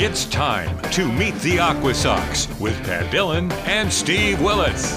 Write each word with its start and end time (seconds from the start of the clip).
It's 0.00 0.26
time 0.26 0.80
to 0.92 1.10
meet 1.10 1.34
the 1.40 1.58
Aqua 1.58 1.92
Sox 1.92 2.46
with 2.60 2.80
Pat 2.84 3.10
Dillon 3.10 3.50
and 3.66 3.92
Steve 3.92 4.40
Willits. 4.40 4.96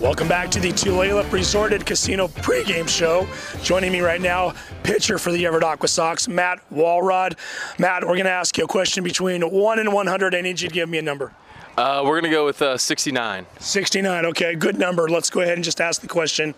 Welcome 0.00 0.26
back 0.26 0.50
to 0.50 0.58
the 0.58 0.70
Tulalip 0.72 1.30
Resort 1.30 1.72
and 1.72 1.86
Casino 1.86 2.26
pregame 2.26 2.88
show. 2.88 3.28
Joining 3.62 3.92
me 3.92 4.00
right 4.00 4.20
now, 4.20 4.54
pitcher 4.82 5.18
for 5.18 5.30
the 5.30 5.46
Everett 5.46 5.62
Aqua 5.62 5.86
Sox, 5.86 6.26
Matt 6.26 6.68
Willrodt. 6.72 7.38
Matt, 7.78 8.02
we're 8.02 8.14
going 8.14 8.24
to 8.24 8.30
ask 8.32 8.58
you 8.58 8.64
a 8.64 8.66
question 8.66 9.04
between 9.04 9.48
1 9.48 9.78
and 9.78 9.92
100. 9.92 10.34
I 10.34 10.40
need 10.40 10.60
you 10.60 10.68
to 10.68 10.74
give 10.74 10.88
me 10.88 10.98
a 10.98 11.02
number. 11.02 11.32
Uh, 11.76 12.02
we're 12.04 12.20
going 12.20 12.24
to 12.24 12.36
go 12.36 12.44
with 12.44 12.60
uh, 12.60 12.76
69. 12.76 13.46
69, 13.60 14.26
okay, 14.26 14.56
good 14.56 14.80
number. 14.80 15.08
Let's 15.08 15.30
go 15.30 15.42
ahead 15.42 15.54
and 15.54 15.62
just 15.62 15.80
ask 15.80 16.00
the 16.00 16.08
question. 16.08 16.56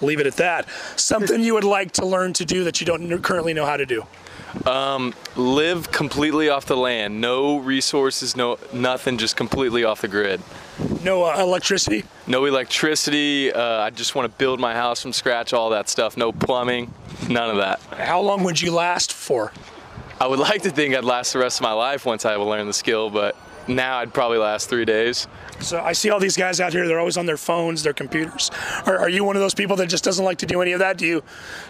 Leave 0.00 0.20
it 0.20 0.28
at 0.28 0.36
that. 0.36 0.68
Something 0.94 1.42
you 1.42 1.54
would 1.54 1.64
like 1.64 1.90
to 1.92 2.06
learn 2.06 2.34
to 2.34 2.44
do 2.44 2.62
that 2.62 2.80
you 2.80 2.86
don't 2.86 3.20
currently 3.20 3.52
know 3.52 3.66
how 3.66 3.76
to 3.76 3.84
do. 3.84 4.06
Um, 4.66 5.14
live 5.36 5.90
completely 5.90 6.48
off 6.48 6.66
the 6.66 6.76
land. 6.76 7.20
No 7.20 7.58
resources, 7.58 8.36
no 8.36 8.58
nothing, 8.72 9.18
just 9.18 9.36
completely 9.36 9.84
off 9.84 10.00
the 10.00 10.08
grid. 10.08 10.40
No 11.02 11.24
uh, 11.24 11.36
electricity? 11.38 12.04
No 12.26 12.44
electricity. 12.46 13.52
Uh, 13.52 13.80
I 13.80 13.90
just 13.90 14.14
want 14.14 14.30
to 14.30 14.38
build 14.38 14.60
my 14.60 14.72
house 14.72 15.02
from 15.02 15.12
scratch, 15.12 15.52
all 15.52 15.70
that 15.70 15.88
stuff. 15.88 16.16
No 16.16 16.32
plumbing, 16.32 16.92
none 17.28 17.50
of 17.50 17.56
that. 17.56 17.80
How 17.98 18.20
long 18.20 18.42
would 18.44 18.60
you 18.60 18.72
last 18.72 19.12
for? 19.12 19.52
I 20.20 20.26
would 20.26 20.38
like 20.38 20.62
to 20.62 20.70
think 20.70 20.94
I'd 20.94 21.04
last 21.04 21.32
the 21.32 21.40
rest 21.40 21.58
of 21.58 21.62
my 21.64 21.72
life 21.72 22.06
once 22.06 22.24
I 22.24 22.36
learn 22.36 22.66
the 22.66 22.72
skill, 22.72 23.10
but 23.10 23.36
now 23.68 23.98
I'd 23.98 24.12
probably 24.12 24.38
last 24.38 24.68
three 24.68 24.84
days. 24.84 25.26
So 25.60 25.80
I 25.80 25.92
see 25.92 26.10
all 26.10 26.20
these 26.20 26.36
guys 26.36 26.60
out 26.60 26.72
here. 26.72 26.86
They're 26.86 26.98
always 26.98 27.16
on 27.16 27.26
their 27.26 27.36
phones, 27.36 27.82
their 27.82 27.92
computers. 27.92 28.50
Are, 28.86 28.98
are, 28.98 29.08
you 29.08 29.24
one 29.24 29.36
of 29.36 29.42
those 29.42 29.54
people 29.54 29.76
that 29.76 29.86
just 29.88 30.04
doesn't 30.04 30.24
like 30.24 30.38
to 30.38 30.46
do 30.46 30.60
any 30.60 30.72
of 30.72 30.80
that? 30.80 30.98
Do 30.98 31.06
you 31.06 31.22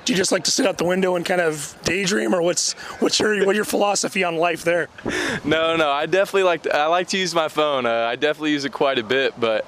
do 0.05 0.13
you 0.13 0.17
just 0.17 0.33
like 0.33 0.45
to 0.45 0.51
sit 0.51 0.67
out 0.67 0.79
the 0.79 0.85
window 0.85 1.17
and 1.17 1.25
kind 1.25 1.41
of 1.41 1.77
daydream, 1.85 2.35
or 2.35 2.43
what's 2.43 2.73
what's 3.01 3.21
your 3.21 3.45
what's 3.47 3.57
your 3.57 3.65
philosophy 3.65 4.25
on 4.25 4.37
life 4.37 4.65
there? 4.65 4.89
No, 5.45 5.77
no. 5.77 5.91
I 5.91 6.07
definitely 6.07 6.45
like 6.45 6.63
to, 6.63 6.75
I 6.75 6.87
like 6.87 7.09
to 7.09 7.19
use 7.19 7.35
my 7.35 7.49
phone. 7.49 7.87
Uh, 7.87 7.91
I 7.91 8.17
definitely 8.17 8.53
use 8.53 8.65
it 8.65 8.73
quite 8.73 8.99
a 8.99 9.03
bit, 9.03 9.39
but 9.39 9.67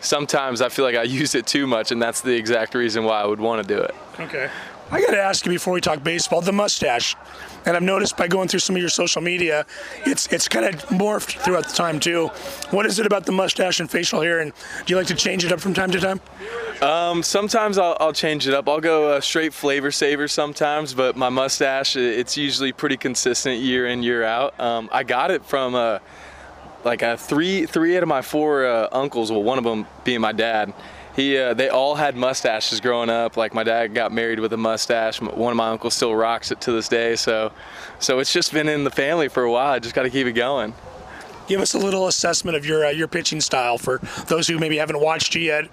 sometimes 0.00 0.60
I 0.60 0.68
feel 0.68 0.84
like 0.84 0.96
I 0.96 1.02
use 1.20 1.34
it 1.34 1.46
too 1.46 1.66
much, 1.66 1.92
and 1.92 2.02
that's 2.02 2.20
the 2.20 2.34
exact 2.34 2.74
reason 2.74 3.04
why 3.04 3.20
I 3.20 3.26
would 3.26 3.40
want 3.40 3.66
to 3.66 3.74
do 3.74 3.80
it. 3.80 3.94
Okay. 4.20 4.50
I 4.92 5.00
got 5.00 5.12
to 5.12 5.22
ask 5.22 5.46
you 5.46 5.50
before 5.50 5.72
we 5.72 5.80
talk 5.80 6.04
baseball, 6.04 6.42
the 6.42 6.52
mustache. 6.52 7.16
And 7.64 7.74
I've 7.74 7.82
noticed 7.82 8.18
by 8.18 8.28
going 8.28 8.48
through 8.48 8.60
some 8.60 8.76
of 8.76 8.80
your 8.80 8.90
social 8.90 9.22
media, 9.22 9.64
it's 10.04 10.30
it's 10.30 10.48
kind 10.48 10.66
of 10.66 10.74
morphed 10.88 11.38
throughout 11.38 11.66
the 11.66 11.74
time 11.74 11.98
too. 11.98 12.26
What 12.72 12.84
is 12.84 12.98
it 12.98 13.06
about 13.06 13.24
the 13.24 13.32
mustache 13.32 13.80
and 13.80 13.90
facial 13.90 14.20
hair? 14.20 14.40
And 14.40 14.52
do 14.84 14.92
you 14.92 14.98
like 14.98 15.06
to 15.06 15.14
change 15.14 15.46
it 15.46 15.52
up 15.52 15.60
from 15.60 15.72
time 15.72 15.90
to 15.92 15.98
time? 15.98 16.20
Um, 16.82 17.22
sometimes 17.22 17.78
I'll, 17.78 17.96
I'll, 18.00 18.12
change 18.12 18.46
it 18.46 18.52
up. 18.52 18.68
I'll 18.68 18.80
go 18.80 19.16
a 19.16 19.22
straight 19.22 19.54
flavor 19.54 19.90
saver 19.90 20.28
sometimes, 20.28 20.92
but 20.92 21.16
my 21.16 21.30
mustache 21.30 21.96
it's 21.96 22.36
usually 22.36 22.72
pretty 22.72 22.98
consistent 22.98 23.60
year 23.60 23.86
in 23.86 24.02
year 24.02 24.24
out. 24.24 24.60
Um, 24.60 24.90
I 24.92 25.04
got 25.04 25.30
it 25.30 25.42
from 25.42 25.74
uh, 25.74 26.00
like 26.84 27.00
a 27.00 27.16
three 27.16 27.64
three 27.64 27.96
out 27.96 28.02
of 28.02 28.10
my 28.10 28.20
four 28.20 28.66
uh, 28.66 28.88
uncles. 28.92 29.30
Well, 29.30 29.42
one 29.42 29.56
of 29.56 29.64
them 29.64 29.86
being 30.04 30.20
my 30.20 30.32
dad 30.32 30.74
he 31.14 31.36
uh, 31.36 31.54
they 31.54 31.68
all 31.68 31.94
had 31.94 32.16
mustaches 32.16 32.80
growing 32.80 33.10
up. 33.10 33.36
Like 33.36 33.54
my 33.54 33.64
dad 33.64 33.94
got 33.94 34.12
married 34.12 34.40
with 34.40 34.52
a 34.52 34.56
mustache. 34.56 35.20
One 35.20 35.52
of 35.52 35.56
my 35.56 35.68
uncles 35.68 35.94
still 35.94 36.14
rocks 36.14 36.50
it 36.50 36.60
to 36.62 36.72
this 36.72 36.88
day. 36.88 37.16
So, 37.16 37.52
so 37.98 38.18
it's 38.18 38.32
just 38.32 38.52
been 38.52 38.68
in 38.68 38.84
the 38.84 38.90
family 38.90 39.28
for 39.28 39.42
a 39.42 39.50
while. 39.50 39.72
I 39.72 39.78
just 39.78 39.94
got 39.94 40.02
to 40.02 40.10
keep 40.10 40.26
it 40.26 40.32
going. 40.32 40.74
Give 41.48 41.60
us 41.60 41.74
a 41.74 41.78
little 41.78 42.06
assessment 42.06 42.56
of 42.56 42.64
your 42.64 42.86
uh, 42.86 42.90
your 42.90 43.08
pitching 43.08 43.40
style 43.40 43.76
for 43.76 43.98
those 44.28 44.46
who 44.46 44.58
maybe 44.58 44.78
haven't 44.78 45.00
watched 45.00 45.34
you 45.34 45.42
yet. 45.42 45.68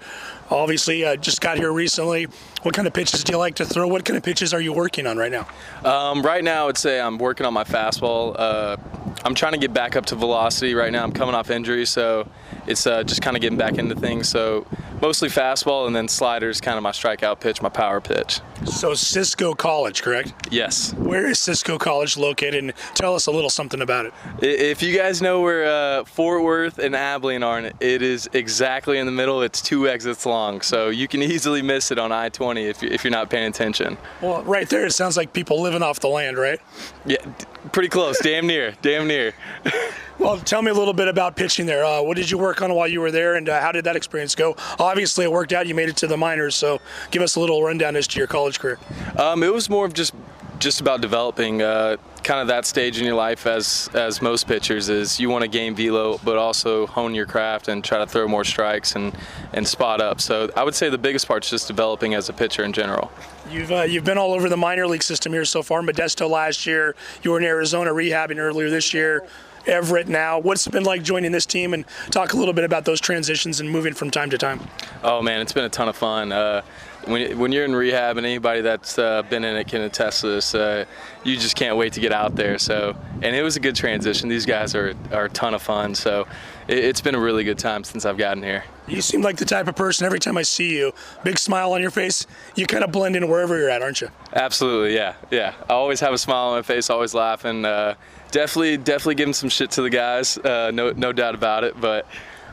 Obviously, 0.50 1.04
uh, 1.04 1.16
just 1.16 1.40
got 1.40 1.58
here 1.58 1.72
recently. 1.72 2.24
What 2.62 2.74
kind 2.74 2.88
of 2.88 2.92
pitches 2.92 3.22
do 3.22 3.32
you 3.32 3.38
like 3.38 3.54
to 3.54 3.64
throw? 3.64 3.86
What 3.86 4.04
kind 4.04 4.16
of 4.16 4.22
pitches 4.24 4.52
are 4.52 4.60
you 4.60 4.72
working 4.72 5.06
on 5.06 5.16
right 5.16 5.30
now? 5.30 5.46
Um, 5.88 6.22
right 6.22 6.42
now, 6.42 6.68
I'd 6.68 6.76
say 6.76 7.00
I'm 7.00 7.18
working 7.18 7.46
on 7.46 7.54
my 7.54 7.62
fastball. 7.64 8.34
Uh, 8.36 8.76
I'm 9.24 9.34
trying 9.34 9.52
to 9.52 9.58
get 9.58 9.72
back 9.72 9.96
up 9.96 10.06
to 10.06 10.16
velocity 10.16 10.74
right 10.74 10.90
now. 10.92 11.04
I'm 11.04 11.12
coming 11.12 11.34
off 11.34 11.50
injury, 11.50 11.86
so 11.86 12.28
it's 12.66 12.86
uh, 12.86 13.04
just 13.04 13.22
kind 13.22 13.36
of 13.36 13.40
getting 13.40 13.58
back 13.58 13.78
into 13.78 13.94
things. 13.94 14.28
So 14.28 14.66
mostly 15.00 15.28
fastball, 15.28 15.86
and 15.86 15.94
then 15.94 16.08
sliders, 16.08 16.60
kind 16.60 16.76
of 16.76 16.82
my 16.82 16.90
strikeout 16.90 17.40
pitch, 17.40 17.62
my 17.62 17.68
power 17.68 18.00
pitch. 18.00 18.40
So 18.66 18.94
Cisco 18.94 19.54
College, 19.54 20.02
correct? 20.02 20.32
Yes. 20.50 20.92
Where 20.94 21.26
is 21.26 21.38
Cisco 21.38 21.78
College 21.78 22.16
located? 22.16 22.62
And 22.62 22.72
tell 22.94 23.14
us 23.14 23.26
a 23.26 23.30
little 23.30 23.50
something 23.50 23.80
about 23.80 24.06
it. 24.06 24.12
If 24.42 24.82
you 24.82 24.96
guys 24.96 25.22
know 25.22 25.40
where 25.40 25.64
uh, 25.66 26.04
Fort 26.04 26.42
Worth 26.42 26.78
and 26.78 26.94
Abilene 26.94 27.42
are, 27.42 27.60
it 27.80 28.02
is 28.02 28.28
exactly 28.32 28.98
in 28.98 29.06
the 29.06 29.12
middle. 29.12 29.42
It's 29.42 29.62
two 29.62 29.88
exits 29.88 30.26
long, 30.26 30.60
so 30.60 30.88
you 30.88 31.08
can 31.08 31.22
easily 31.22 31.62
miss 31.62 31.90
it 31.90 31.98
on 31.98 32.12
I-20 32.12 32.68
if, 32.68 32.82
if 32.82 33.04
you're 33.04 33.10
not 33.10 33.30
paying 33.30 33.48
attention. 33.48 33.96
Well, 34.20 34.42
right 34.42 34.68
there, 34.68 34.86
it 34.86 34.92
sounds 34.92 35.16
like 35.16 35.32
people 35.32 35.60
living 35.62 35.82
off 35.82 36.00
the 36.00 36.08
land, 36.08 36.36
right? 36.36 36.60
Yeah, 37.06 37.24
pretty 37.72 37.88
close. 37.88 38.18
damn 38.18 38.46
near. 38.46 38.74
Damn 38.82 39.08
near. 39.08 39.32
Well, 40.20 40.36
tell 40.36 40.60
me 40.60 40.70
a 40.70 40.74
little 40.74 40.92
bit 40.92 41.08
about 41.08 41.34
pitching 41.34 41.64
there. 41.64 41.82
Uh, 41.82 42.02
what 42.02 42.18
did 42.18 42.30
you 42.30 42.36
work 42.36 42.60
on 42.60 42.74
while 42.74 42.86
you 42.86 43.00
were 43.00 43.10
there, 43.10 43.36
and 43.36 43.48
uh, 43.48 43.58
how 43.58 43.72
did 43.72 43.84
that 43.84 43.96
experience 43.96 44.34
go? 44.34 44.54
Obviously, 44.78 45.24
it 45.24 45.32
worked 45.32 45.54
out. 45.54 45.66
You 45.66 45.74
made 45.74 45.88
it 45.88 45.96
to 45.96 46.06
the 46.06 46.18
minors, 46.18 46.54
so 46.54 46.78
give 47.10 47.22
us 47.22 47.36
a 47.36 47.40
little 47.40 47.62
rundown 47.62 47.96
as 47.96 48.06
to 48.08 48.18
your 48.18 48.26
college 48.26 48.60
career. 48.60 48.78
Um, 49.16 49.42
it 49.42 49.50
was 49.50 49.70
more 49.70 49.86
of 49.86 49.94
just 49.94 50.12
just 50.58 50.82
about 50.82 51.00
developing 51.00 51.62
uh, 51.62 51.96
kind 52.22 52.38
of 52.38 52.48
that 52.48 52.66
stage 52.66 52.98
in 52.98 53.06
your 53.06 53.14
life 53.14 53.46
as 53.46 53.88
as 53.94 54.20
most 54.20 54.46
pitchers 54.46 54.90
is 54.90 55.18
you 55.18 55.30
want 55.30 55.40
to 55.40 55.48
gain 55.48 55.74
velo 55.74 56.20
but 56.22 56.36
also 56.36 56.86
hone 56.86 57.14
your 57.14 57.24
craft 57.24 57.68
and 57.68 57.82
try 57.82 57.96
to 57.96 58.06
throw 58.06 58.28
more 58.28 58.44
strikes 58.44 58.94
and 58.94 59.16
and 59.54 59.66
spot 59.66 60.02
up 60.02 60.20
so 60.20 60.50
i 60.54 60.62
would 60.62 60.74
say 60.74 60.90
the 60.90 60.98
biggest 60.98 61.26
part 61.26 61.42
is 61.42 61.50
just 61.50 61.66
developing 61.66 62.12
as 62.12 62.28
a 62.28 62.32
pitcher 62.34 62.62
in 62.62 62.74
general 62.74 63.10
You've 63.50 63.72
uh, 63.72 63.82
you've 63.82 64.04
been 64.04 64.18
all 64.18 64.32
over 64.32 64.48
the 64.48 64.56
minor 64.56 64.86
league 64.86 65.02
system 65.02 65.32
here 65.32 65.44
so 65.44 65.62
far. 65.62 65.82
Modesto 65.82 66.30
last 66.30 66.66
year. 66.66 66.94
You 67.24 67.32
were 67.32 67.38
in 67.38 67.44
Arizona 67.44 67.90
rehabbing 67.90 68.38
earlier 68.38 68.70
this 68.70 68.94
year. 68.94 69.26
Everett 69.66 70.08
now. 70.08 70.38
What's 70.38 70.66
it 70.66 70.70
been 70.70 70.84
like 70.84 71.02
joining 71.02 71.32
this 71.32 71.46
team 71.46 71.74
and 71.74 71.84
talk 72.10 72.32
a 72.32 72.36
little 72.36 72.54
bit 72.54 72.64
about 72.64 72.84
those 72.84 73.00
transitions 73.00 73.60
and 73.60 73.70
moving 73.70 73.94
from 73.94 74.10
time 74.10 74.30
to 74.30 74.38
time? 74.38 74.60
Oh 75.02 75.22
man, 75.22 75.40
it's 75.40 75.52
been 75.52 75.64
a 75.64 75.68
ton 75.68 75.88
of 75.88 75.96
fun. 75.96 76.32
Uh, 76.32 76.62
when, 77.10 77.38
when 77.38 77.52
you're 77.52 77.64
in 77.64 77.74
rehab 77.74 78.16
and 78.16 78.26
anybody 78.26 78.60
that's 78.60 78.98
uh, 78.98 79.22
been 79.22 79.44
in 79.44 79.56
it 79.56 79.68
can 79.68 79.82
attest 79.82 80.20
to 80.22 80.28
this, 80.28 80.54
uh, 80.54 80.84
you 81.24 81.36
just 81.36 81.56
can't 81.56 81.76
wait 81.76 81.92
to 81.94 82.00
get 82.00 82.12
out 82.12 82.36
there. 82.36 82.58
So, 82.58 82.96
and 83.22 83.36
it 83.36 83.42
was 83.42 83.56
a 83.56 83.60
good 83.60 83.76
transition. 83.76 84.28
These 84.28 84.46
guys 84.46 84.74
are, 84.74 84.94
are 85.12 85.26
a 85.26 85.30
ton 85.30 85.54
of 85.54 85.62
fun. 85.62 85.94
So, 85.94 86.26
it, 86.68 86.78
it's 86.78 87.00
been 87.00 87.14
a 87.14 87.20
really 87.20 87.44
good 87.44 87.58
time 87.58 87.84
since 87.84 88.04
I've 88.04 88.18
gotten 88.18 88.42
here. 88.42 88.64
You 88.86 89.02
seem 89.02 89.22
like 89.22 89.36
the 89.36 89.44
type 89.44 89.68
of 89.68 89.76
person. 89.76 90.04
Every 90.04 90.18
time 90.18 90.36
I 90.36 90.42
see 90.42 90.76
you, 90.76 90.92
big 91.22 91.38
smile 91.38 91.72
on 91.72 91.80
your 91.80 91.90
face. 91.90 92.26
You 92.56 92.66
kind 92.66 92.82
of 92.82 92.90
blend 92.90 93.14
in 93.16 93.28
wherever 93.28 93.56
you're 93.56 93.70
at, 93.70 93.82
aren't 93.82 94.00
you? 94.00 94.08
Absolutely, 94.32 94.94
yeah, 94.94 95.14
yeah. 95.30 95.54
I 95.68 95.74
always 95.74 96.00
have 96.00 96.12
a 96.12 96.18
smile 96.18 96.48
on 96.48 96.56
my 96.56 96.62
face, 96.62 96.90
always 96.90 97.14
laughing. 97.14 97.64
Uh, 97.64 97.94
definitely, 98.30 98.76
definitely 98.78 99.14
giving 99.14 99.34
some 99.34 99.48
shit 99.48 99.70
to 99.72 99.82
the 99.82 99.90
guys. 99.90 100.38
Uh, 100.38 100.70
no, 100.72 100.90
no 100.90 101.12
doubt 101.12 101.34
about 101.34 101.64
it. 101.64 101.80
But, 101.80 102.06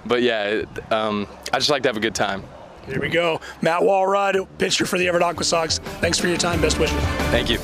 but 0.06 0.22
yeah, 0.22 0.64
um, 0.92 1.28
I 1.52 1.58
just 1.58 1.70
like 1.70 1.84
to 1.84 1.90
have 1.90 1.98
a 1.98 2.02
good 2.02 2.16
time. 2.16 2.44
Here 2.88 3.02
we 3.02 3.10
go. 3.10 3.42
Matt 3.62 3.82
Willrodt, 3.82 4.48
pitcher 4.58 4.86
for 4.86 4.98
the 4.98 5.08
Everett 5.08 5.24
Aqua 5.24 5.44
Sox. 5.44 5.80
Thanks 6.00 6.18
for 6.18 6.28
your 6.28 6.38
time. 6.38 6.62
Best 6.62 6.80
wishes. 6.80 6.98
Thank 7.30 7.50
you. 7.50 7.60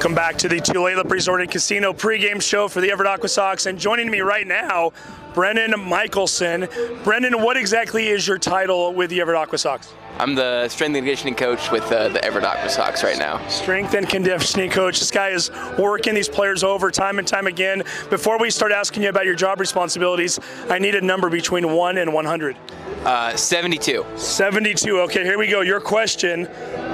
Welcome 0.00 0.14
back 0.14 0.38
to 0.38 0.48
the 0.48 0.56
Tulalip 0.56 1.10
Resort 1.10 1.42
and 1.42 1.50
Casino 1.50 1.92
pregame 1.92 2.40
show 2.40 2.68
for 2.68 2.80
the 2.80 2.90
Everett 2.90 3.10
Aqua 3.10 3.28
Sox. 3.28 3.66
And 3.66 3.78
joining 3.78 4.10
me 4.10 4.20
right 4.20 4.46
now, 4.46 4.92
Brennan 5.34 5.72
Mickelson. 5.72 7.04
Brennan, 7.04 7.42
what 7.42 7.58
exactly 7.58 8.08
is 8.08 8.26
your 8.26 8.38
title 8.38 8.94
with 8.94 9.10
the 9.10 9.20
Everett 9.20 9.36
Aqua 9.36 9.58
Sox? 9.58 9.92
I'm 10.20 10.34
the 10.34 10.68
strength 10.68 10.96
and 10.96 11.06
conditioning 11.06 11.34
coach 11.34 11.70
with 11.70 11.90
uh, 11.90 12.10
the 12.10 12.22
Everett 12.22 12.44
Aqua 12.44 12.68
Sox 12.68 13.02
right 13.02 13.16
now. 13.16 13.40
Strength 13.48 13.94
and 13.94 14.06
conditioning 14.06 14.68
coach. 14.68 14.98
This 14.98 15.10
guy 15.10 15.30
is 15.30 15.50
working 15.78 16.12
these 16.12 16.28
players 16.28 16.62
over 16.62 16.90
time 16.90 17.18
and 17.18 17.26
time 17.26 17.46
again. 17.46 17.82
Before 18.10 18.38
we 18.38 18.50
start 18.50 18.70
asking 18.70 19.02
you 19.02 19.08
about 19.08 19.24
your 19.24 19.34
job 19.34 19.60
responsibilities, 19.60 20.38
I 20.68 20.78
need 20.78 20.94
a 20.94 21.00
number 21.00 21.30
between 21.30 21.72
1 21.72 21.96
and 21.96 22.12
100. 22.12 22.56
Uh, 23.02 23.34
72. 23.34 24.04
72. 24.16 25.00
Okay, 25.00 25.24
here 25.24 25.38
we 25.38 25.46
go. 25.46 25.62
Your 25.62 25.80
question 25.80 26.44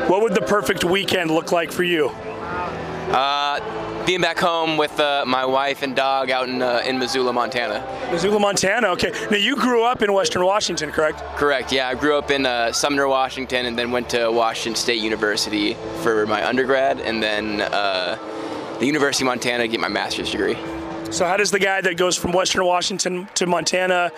What 0.07 0.23
would 0.23 0.37
the 0.37 0.43
perfect 0.43 0.85
weekend 0.85 1.33
look 1.33 1.51
like 1.51 1.73
for 1.73 1.83
you? 1.83 2.11
Uh, 2.11 3.59
being 4.07 4.21
back 4.21 4.39
home 4.39 4.77
with 4.77 4.99
uh, 5.01 5.25
my 5.27 5.45
wife 5.45 5.83
and 5.83 5.97
dog 5.97 6.31
out 6.31 6.49
in 6.49 6.63
uh, 6.63 6.81
in 6.87 6.97
Missoula, 6.99 7.33
Montana. 7.33 7.85
Missoula, 8.13 8.39
Montana. 8.39 8.89
Okay. 8.89 9.13
Now 9.31 9.37
you 9.37 9.57
grew 9.57 9.85
up 9.85 10.01
in 10.01 10.13
Western 10.13 10.45
Washington, 10.45 10.93
correct? 10.93 11.19
Correct. 11.37 11.73
Yeah, 11.73 11.89
I 11.89 11.95
grew 11.95 12.17
up 12.17 12.31
in 12.31 12.47
uh, 12.47 12.71
Sumner, 12.71 13.09
Washington, 13.09 13.67
and 13.67 13.77
then 13.77 13.91
went 13.91 14.09
to 14.11 14.31
Washington 14.31 14.77
State 14.77 15.03
University 15.03 15.75
for 16.03 16.25
my 16.27 16.47
undergrad, 16.47 17.01
and 17.01 17.21
then 17.21 17.61
uh, 17.61 18.17
the 18.79 18.87
University 18.87 19.25
of 19.25 19.27
Montana 19.27 19.65
to 19.65 19.69
get 19.69 19.81
my 19.81 19.89
master's 19.89 20.31
degree. 20.31 20.57
So 21.11 21.25
how 21.25 21.37
does 21.37 21.51
the 21.51 21.59
guy 21.59 21.81
that 21.81 21.97
goes 21.97 22.17
from 22.17 22.33
Western 22.33 22.65
Washington 22.65 23.29
to 23.35 23.47
Montana, 23.47 24.13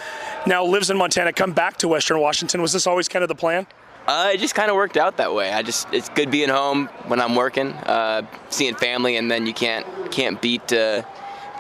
now 0.47 0.65
lives 0.65 0.91
in 0.91 0.97
Montana, 0.97 1.33
come 1.33 1.53
back 1.53 1.79
to 1.79 1.89
Western 1.89 2.21
Washington? 2.21 2.61
Was 2.61 2.73
this 2.73 2.87
always 2.87 3.09
kind 3.09 3.23
of 3.23 3.29
the 3.29 3.35
plan? 3.35 3.67
Uh, 4.09 4.31
it 4.33 4.41
just 4.41 4.55
kind 4.55 4.71
of 4.71 4.75
worked 4.75 4.97
out 4.97 5.19
that 5.19 5.35
way. 5.35 5.53
I 5.53 5.61
just 5.61 5.87
it's 5.93 6.09
good 6.09 6.31
being 6.31 6.49
home 6.49 6.87
when 7.09 7.21
I'm 7.21 7.35
working, 7.35 7.73
uh, 7.73 8.23
seeing 8.49 8.75
family, 8.75 9.17
and 9.17 9.31
then 9.31 9.45
you 9.45 9.53
can't 9.53 9.87
can't 10.11 10.41
beat 10.41 10.73
uh, 10.73 11.03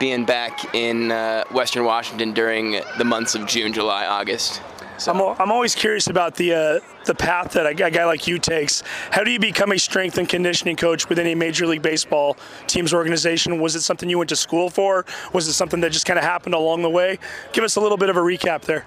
being 0.00 0.24
back 0.24 0.74
in 0.74 1.12
uh, 1.12 1.44
Western 1.52 1.84
Washington 1.84 2.32
during 2.32 2.80
the 2.96 3.04
months 3.04 3.34
of 3.34 3.46
June, 3.46 3.74
July, 3.74 4.06
August. 4.06 4.62
So. 4.96 5.12
I'm, 5.12 5.36
I'm 5.38 5.52
always 5.52 5.74
curious 5.74 6.06
about 6.06 6.36
the 6.36 6.54
uh, 6.54 6.80
the 7.04 7.14
path 7.14 7.52
that 7.52 7.66
a, 7.66 7.84
a 7.84 7.90
guy 7.90 8.06
like 8.06 8.26
you 8.26 8.38
takes. 8.38 8.82
How 9.10 9.24
do 9.24 9.30
you 9.30 9.38
become 9.38 9.70
a 9.72 9.78
strength 9.78 10.16
and 10.16 10.26
conditioning 10.26 10.76
coach 10.76 11.06
within 11.10 11.26
a 11.26 11.34
Major 11.34 11.66
League 11.66 11.82
Baseball 11.82 12.38
team's 12.66 12.94
organization? 12.94 13.60
Was 13.60 13.76
it 13.76 13.82
something 13.82 14.08
you 14.08 14.16
went 14.16 14.30
to 14.30 14.36
school 14.36 14.70
for? 14.70 15.04
Was 15.34 15.48
it 15.48 15.52
something 15.52 15.82
that 15.82 15.92
just 15.92 16.06
kind 16.06 16.18
of 16.18 16.24
happened 16.24 16.54
along 16.54 16.80
the 16.80 16.90
way? 16.90 17.18
Give 17.52 17.62
us 17.62 17.76
a 17.76 17.80
little 17.82 17.98
bit 17.98 18.08
of 18.08 18.16
a 18.16 18.20
recap 18.20 18.62
there. 18.62 18.86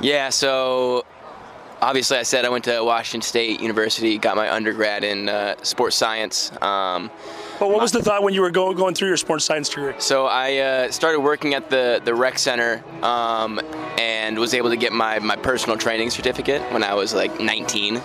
Yeah, 0.00 0.28
so 0.28 1.04
obviously 1.80 2.18
I 2.18 2.22
said 2.22 2.44
I 2.44 2.48
went 2.48 2.64
to 2.64 2.82
Washington 2.82 3.26
State 3.26 3.60
University, 3.60 4.18
got 4.18 4.36
my 4.36 4.52
undergrad 4.52 5.04
in 5.04 5.28
uh, 5.28 5.56
sports 5.62 5.96
science. 5.96 6.50
Um, 6.62 7.10
but 7.58 7.70
what 7.70 7.80
was 7.80 7.92
the 7.92 8.02
thought 8.02 8.22
when 8.22 8.34
you 8.34 8.40
were 8.40 8.50
go, 8.50 8.72
going 8.72 8.94
through 8.94 9.08
your 9.08 9.16
sports 9.16 9.44
science 9.44 9.68
degree? 9.68 9.94
So 9.98 10.26
I 10.26 10.56
uh, 10.58 10.90
started 10.90 11.20
working 11.20 11.54
at 11.54 11.70
the, 11.70 12.00
the 12.04 12.14
rec 12.14 12.38
center 12.38 12.84
um, 13.02 13.60
and 13.98 14.38
was 14.38 14.54
able 14.54 14.70
to 14.70 14.76
get 14.76 14.92
my, 14.92 15.18
my 15.18 15.36
personal 15.36 15.76
training 15.76 16.10
certificate 16.10 16.62
when 16.72 16.84
I 16.84 16.94
was 16.94 17.14
like 17.14 17.40
19. 17.40 18.00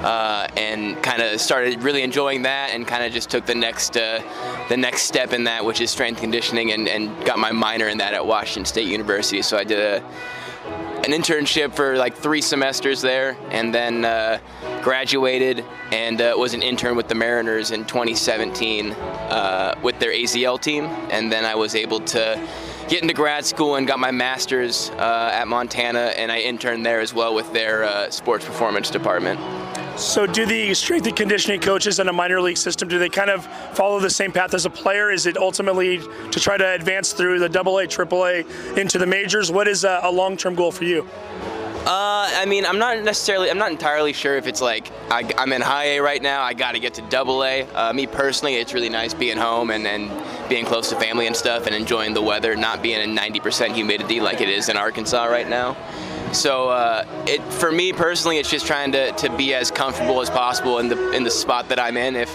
Uh, 0.00 0.48
and 0.56 1.02
kind 1.02 1.20
of 1.20 1.38
started 1.38 1.82
really 1.82 2.00
enjoying 2.00 2.40
that 2.40 2.70
and 2.70 2.86
kind 2.86 3.04
of 3.04 3.12
just 3.12 3.28
took 3.28 3.44
the 3.44 3.54
next 3.54 3.98
uh, 3.98 4.18
the 4.70 4.76
next 4.76 5.02
step 5.02 5.34
in 5.34 5.44
that 5.44 5.62
which 5.62 5.82
is 5.82 5.90
strength 5.90 6.18
conditioning 6.18 6.72
and, 6.72 6.88
and 6.88 7.22
got 7.26 7.38
my 7.38 7.52
minor 7.52 7.86
in 7.86 7.98
that 7.98 8.14
at 8.14 8.24
Washington 8.24 8.64
State 8.64 8.88
University 8.88 9.42
so 9.42 9.58
I 9.58 9.64
did 9.64 9.78
a 9.78 10.02
an 11.04 11.12
internship 11.12 11.74
for 11.74 11.96
like 11.96 12.14
three 12.14 12.42
semesters 12.42 13.00
there, 13.00 13.36
and 13.50 13.74
then 13.74 14.04
uh, 14.04 14.38
graduated 14.82 15.64
and 15.92 16.20
uh, 16.20 16.34
was 16.36 16.52
an 16.52 16.62
intern 16.62 16.94
with 16.94 17.08
the 17.08 17.14
Mariners 17.14 17.70
in 17.70 17.84
2017 17.86 18.92
uh, 18.92 19.78
with 19.82 19.98
their 19.98 20.10
AZL 20.10 20.60
team, 20.60 20.84
and 21.10 21.32
then 21.32 21.44
I 21.44 21.54
was 21.54 21.74
able 21.74 22.00
to 22.00 22.48
get 22.88 23.02
into 23.02 23.14
grad 23.14 23.46
school 23.46 23.76
and 23.76 23.86
got 23.86 23.98
my 23.98 24.10
master's 24.10 24.90
uh, 24.90 25.30
at 25.32 25.48
Montana, 25.48 26.12
and 26.16 26.30
I 26.30 26.40
interned 26.40 26.84
there 26.84 27.00
as 27.00 27.14
well 27.14 27.34
with 27.34 27.50
their 27.52 27.84
uh, 27.84 28.10
sports 28.10 28.44
performance 28.44 28.90
department. 28.90 29.40
So, 29.96 30.26
do 30.26 30.46
the 30.46 30.72
strength 30.74 31.06
and 31.06 31.16
conditioning 31.16 31.60
coaches 31.60 31.98
in 31.98 32.08
a 32.08 32.12
minor 32.12 32.40
league 32.40 32.56
system 32.56 32.88
do 32.88 32.98
they 32.98 33.08
kind 33.08 33.30
of 33.30 33.46
follow 33.76 34.00
the 34.00 34.10
same 34.10 34.32
path 34.32 34.54
as 34.54 34.64
a 34.64 34.70
player? 34.70 35.10
Is 35.10 35.26
it 35.26 35.36
ultimately 35.36 35.98
to 35.98 36.40
try 36.40 36.56
to 36.56 36.74
advance 36.74 37.12
through 37.12 37.38
the 37.38 37.48
Double 37.48 37.78
A, 37.78 37.86
Triple 37.86 38.24
A 38.26 38.44
into 38.76 38.98
the 38.98 39.06
majors? 39.06 39.52
What 39.52 39.68
is 39.68 39.84
a, 39.84 40.00
a 40.02 40.10
long-term 40.10 40.54
goal 40.54 40.72
for 40.72 40.84
you? 40.84 41.06
Uh, 41.86 42.28
I 42.34 42.44
mean, 42.46 42.66
I'm 42.66 42.78
not 42.78 43.02
necessarily, 43.02 43.50
I'm 43.50 43.56
not 43.56 43.70
entirely 43.70 44.12
sure 44.12 44.36
if 44.36 44.46
it's 44.46 44.60
like 44.60 44.92
I, 45.10 45.30
am 45.38 45.50
in 45.52 45.62
high 45.62 45.96
A 45.96 46.00
right 46.00 46.20
now. 46.20 46.42
I 46.42 46.52
got 46.52 46.72
to 46.72 46.78
get 46.78 46.92
to 46.94 47.02
double 47.02 47.42
A. 47.42 47.62
Uh, 47.62 47.92
me 47.94 48.06
personally, 48.06 48.56
it's 48.56 48.74
really 48.74 48.90
nice 48.90 49.14
being 49.14 49.38
home 49.38 49.70
and, 49.70 49.86
and 49.86 50.10
being 50.50 50.66
close 50.66 50.90
to 50.90 51.00
family 51.00 51.26
and 51.26 51.34
stuff 51.34 51.66
and 51.66 51.74
enjoying 51.74 52.12
the 52.12 52.20
weather, 52.20 52.54
not 52.54 52.82
being 52.82 53.00
in 53.00 53.16
90% 53.16 53.72
humidity 53.72 54.20
like 54.20 54.42
it 54.42 54.50
is 54.50 54.68
in 54.68 54.76
Arkansas 54.76 55.24
right 55.24 55.48
now. 55.48 55.74
So 56.32 56.68
uh, 56.68 57.04
it 57.26 57.40
for 57.54 57.72
me 57.72 57.92
personally, 57.92 58.38
it's 58.38 58.50
just 58.50 58.66
trying 58.66 58.92
to, 58.92 59.12
to 59.12 59.36
be 59.36 59.54
as 59.54 59.70
comfortable 59.70 60.20
as 60.20 60.30
possible 60.30 60.78
in 60.78 60.88
the 60.88 61.12
in 61.12 61.24
the 61.24 61.30
spot 61.30 61.68
that 61.68 61.78
I'm 61.78 61.96
in. 61.96 62.14
If 62.16 62.30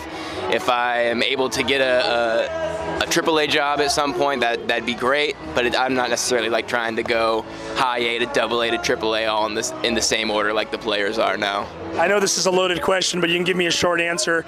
if 0.51 0.69
I 0.69 1.03
am 1.03 1.23
able 1.23 1.49
to 1.49 1.63
get 1.63 1.81
a, 1.81 2.99
a, 2.99 3.03
a 3.03 3.07
AAA 3.07 3.49
job 3.49 3.79
at 3.79 3.91
some 3.91 4.13
point, 4.13 4.41
that 4.41 4.67
that'd 4.67 4.85
be 4.85 4.95
great. 4.95 5.35
But 5.53 5.65
it, 5.65 5.79
I'm 5.79 5.93
not 5.93 6.09
necessarily 6.09 6.49
like 6.49 6.67
trying 6.67 6.97
to 6.97 7.03
go 7.03 7.45
high 7.75 7.99
A 7.99 8.19
to 8.19 8.25
double 8.27 8.61
A 8.61 8.69
to 8.71 8.77
AAA 8.77 9.29
all 9.29 9.45
in 9.45 9.53
this 9.53 9.71
in 9.83 9.93
the 9.93 10.01
same 10.01 10.29
order 10.29 10.51
like 10.53 10.71
the 10.71 10.77
players 10.77 11.17
are 11.17 11.37
now. 11.37 11.67
I 11.97 12.07
know 12.07 12.19
this 12.19 12.37
is 12.37 12.45
a 12.45 12.51
loaded 12.51 12.81
question, 12.81 13.21
but 13.21 13.29
you 13.29 13.37
can 13.37 13.45
give 13.45 13.55
me 13.55 13.67
a 13.67 13.71
short 13.71 14.01
answer. 14.01 14.41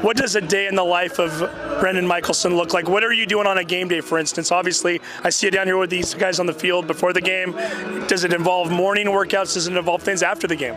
What 0.00 0.16
does 0.16 0.36
a 0.36 0.40
day 0.40 0.66
in 0.66 0.74
the 0.74 0.84
life 0.84 1.18
of 1.18 1.38
Brendan 1.80 2.06
Mickelson 2.06 2.56
look 2.56 2.72
like? 2.72 2.88
What 2.88 3.04
are 3.04 3.12
you 3.12 3.26
doing 3.26 3.46
on 3.46 3.58
a 3.58 3.64
game 3.64 3.88
day, 3.88 4.00
for 4.00 4.18
instance? 4.18 4.50
Obviously, 4.50 5.02
I 5.22 5.28
see 5.28 5.46
you 5.46 5.50
down 5.50 5.66
here 5.66 5.76
with 5.76 5.90
these 5.90 6.14
guys 6.14 6.40
on 6.40 6.46
the 6.46 6.52
field 6.54 6.86
before 6.86 7.12
the 7.12 7.20
game. 7.20 7.52
Does 8.06 8.24
it 8.24 8.32
involve 8.32 8.70
morning 8.70 9.06
workouts? 9.06 9.52
Does 9.52 9.66
it 9.66 9.76
involve 9.76 10.02
things 10.02 10.22
after 10.22 10.46
the 10.46 10.56
game? 10.56 10.74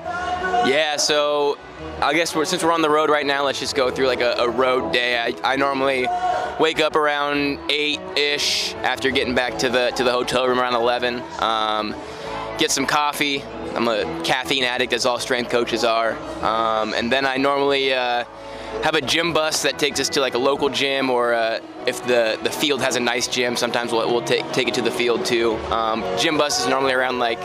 Yeah, 0.68 0.98
so 0.98 1.58
I 2.02 2.14
guess 2.14 2.36
we're, 2.36 2.46
since 2.46 2.62
we're 2.62 2.74
on 2.74 2.82
the 2.82 2.90
road 2.90 3.10
right 3.10 3.26
now, 3.26 3.46
let's 3.46 3.60
just 3.60 3.76
go 3.76 3.90
through 3.90 4.08
like 4.08 4.22
a, 4.22 4.34
a 4.34 4.50
road 4.50 4.92
day. 4.92 5.18
I, 5.18 5.54
I, 5.54 5.56
normally 5.56 6.08
wake 6.60 6.82
up 6.82 6.96
around 6.96 7.60
eight 7.70 8.02
ish 8.18 8.74
after 8.76 9.12
getting 9.12 9.34
back 9.34 9.58
to 9.60 9.70
the 9.70 9.92
to 9.92 10.04
the 10.04 10.12
hotel 10.12 10.48
room 10.48 10.60
around 10.60 10.76
11. 10.76 11.24
Um, 11.40 11.96
get 12.58 12.72
some 12.72 12.86
coffee. 12.86 13.44
I'm 13.76 13.88
a 13.88 14.24
caffeine 14.24 14.64
addict, 14.64 14.94
as 14.94 15.06
all 15.06 15.20
strength 15.20 15.50
coaches 15.52 15.84
are. 15.84 16.14
Um, 16.44 16.94
and 16.94 17.12
then 17.12 17.26
I 17.26 17.38
normally 17.38 17.94
uh, 17.94 18.26
have 18.84 18.96
a 18.96 19.02
gym 19.02 19.34
bus 19.34 19.64
that 19.64 19.80
takes 19.80 20.00
us 20.00 20.10
to 20.10 20.22
like 20.22 20.34
a 20.34 20.40
local 20.40 20.70
gym, 20.70 21.10
or 21.10 21.34
uh, 21.34 21.60
if 21.86 22.06
the, 22.06 22.40
the 22.44 22.50
field 22.50 22.82
has 22.82 22.96
a 22.96 23.00
nice 23.00 23.28
gym, 23.28 23.56
sometimes 23.56 23.92
we'll, 23.92 24.08
we'll 24.12 24.22
take, 24.22 24.50
take 24.52 24.68
it 24.68 24.74
to 24.76 24.82
the 24.82 24.92
field 24.92 25.26
too. 25.26 25.56
Um, 25.72 26.04
gym 26.18 26.38
bus 26.38 26.60
is 26.60 26.68
normally 26.68 26.94
around 26.94 27.20
like 27.20 27.40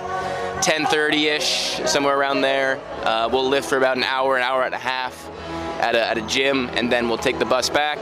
10:30ish, 0.62 1.88
somewhere 1.88 2.16
around 2.16 2.40
there. 2.40 2.80
Uh, 3.02 3.28
we'll 3.32 3.48
lift 3.48 3.68
for 3.68 3.76
about 3.76 3.96
an 3.96 4.04
hour, 4.04 4.36
an 4.36 4.42
hour 4.42 4.62
and 4.62 4.74
a 4.74 4.78
half 4.78 5.28
at 5.80 5.94
a, 5.94 6.06
at 6.06 6.18
a 6.18 6.22
gym, 6.22 6.70
and 6.74 6.90
then 6.90 7.08
we'll 7.08 7.18
take 7.18 7.38
the 7.38 7.44
bus 7.44 7.68
back. 7.68 7.98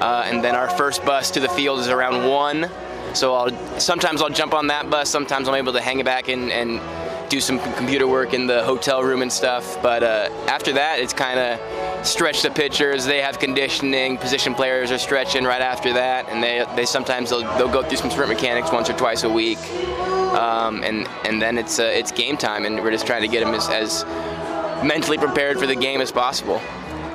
Uh, 0.00 0.24
and 0.26 0.42
then 0.42 0.56
our 0.56 0.70
first 0.70 1.04
bus 1.04 1.30
to 1.30 1.40
the 1.40 1.48
field 1.50 1.78
is 1.78 1.88
around 1.88 2.26
one. 2.26 2.68
So 3.14 3.34
I'll 3.34 3.78
sometimes 3.78 4.22
I'll 4.22 4.30
jump 4.30 4.54
on 4.54 4.68
that 4.68 4.88
bus. 4.88 5.10
Sometimes 5.10 5.48
I'm 5.48 5.54
able 5.54 5.74
to 5.74 5.80
hang 5.80 6.00
it 6.00 6.04
back 6.04 6.28
and, 6.28 6.50
and 6.50 6.80
do 7.32 7.40
some 7.40 7.58
computer 7.76 8.06
work 8.06 8.34
in 8.34 8.46
the 8.46 8.62
hotel 8.62 9.02
room 9.02 9.22
and 9.22 9.32
stuff. 9.32 9.80
But 9.80 10.02
uh, 10.02 10.28
after 10.48 10.74
that, 10.74 10.98
it's 11.00 11.14
kind 11.14 11.40
of 11.40 12.06
stretch 12.06 12.42
the 12.42 12.50
pitchers. 12.50 13.06
They 13.06 13.22
have 13.22 13.38
conditioning. 13.38 14.18
Position 14.18 14.54
players 14.54 14.90
are 14.90 14.98
stretching 14.98 15.44
right 15.44 15.62
after 15.62 15.94
that, 15.94 16.28
and 16.28 16.42
they 16.42 16.66
they 16.76 16.84
sometimes 16.84 17.30
they'll, 17.30 17.40
they'll 17.56 17.72
go 17.72 17.82
through 17.82 17.96
some 17.96 18.10
sprint 18.10 18.28
mechanics 18.28 18.70
once 18.70 18.90
or 18.90 18.92
twice 18.92 19.22
a 19.22 19.30
week. 19.30 19.58
Um, 20.36 20.84
and 20.84 21.08
and 21.24 21.40
then 21.40 21.56
it's 21.56 21.78
uh, 21.78 21.84
it's 21.84 22.12
game 22.12 22.36
time, 22.36 22.66
and 22.66 22.76
we're 22.82 22.90
just 22.90 23.06
trying 23.06 23.22
to 23.22 23.28
get 23.28 23.42
them 23.42 23.54
as, 23.54 23.66
as 23.70 24.04
mentally 24.84 25.16
prepared 25.16 25.58
for 25.58 25.66
the 25.66 25.76
game 25.76 26.02
as 26.02 26.12
possible. 26.12 26.60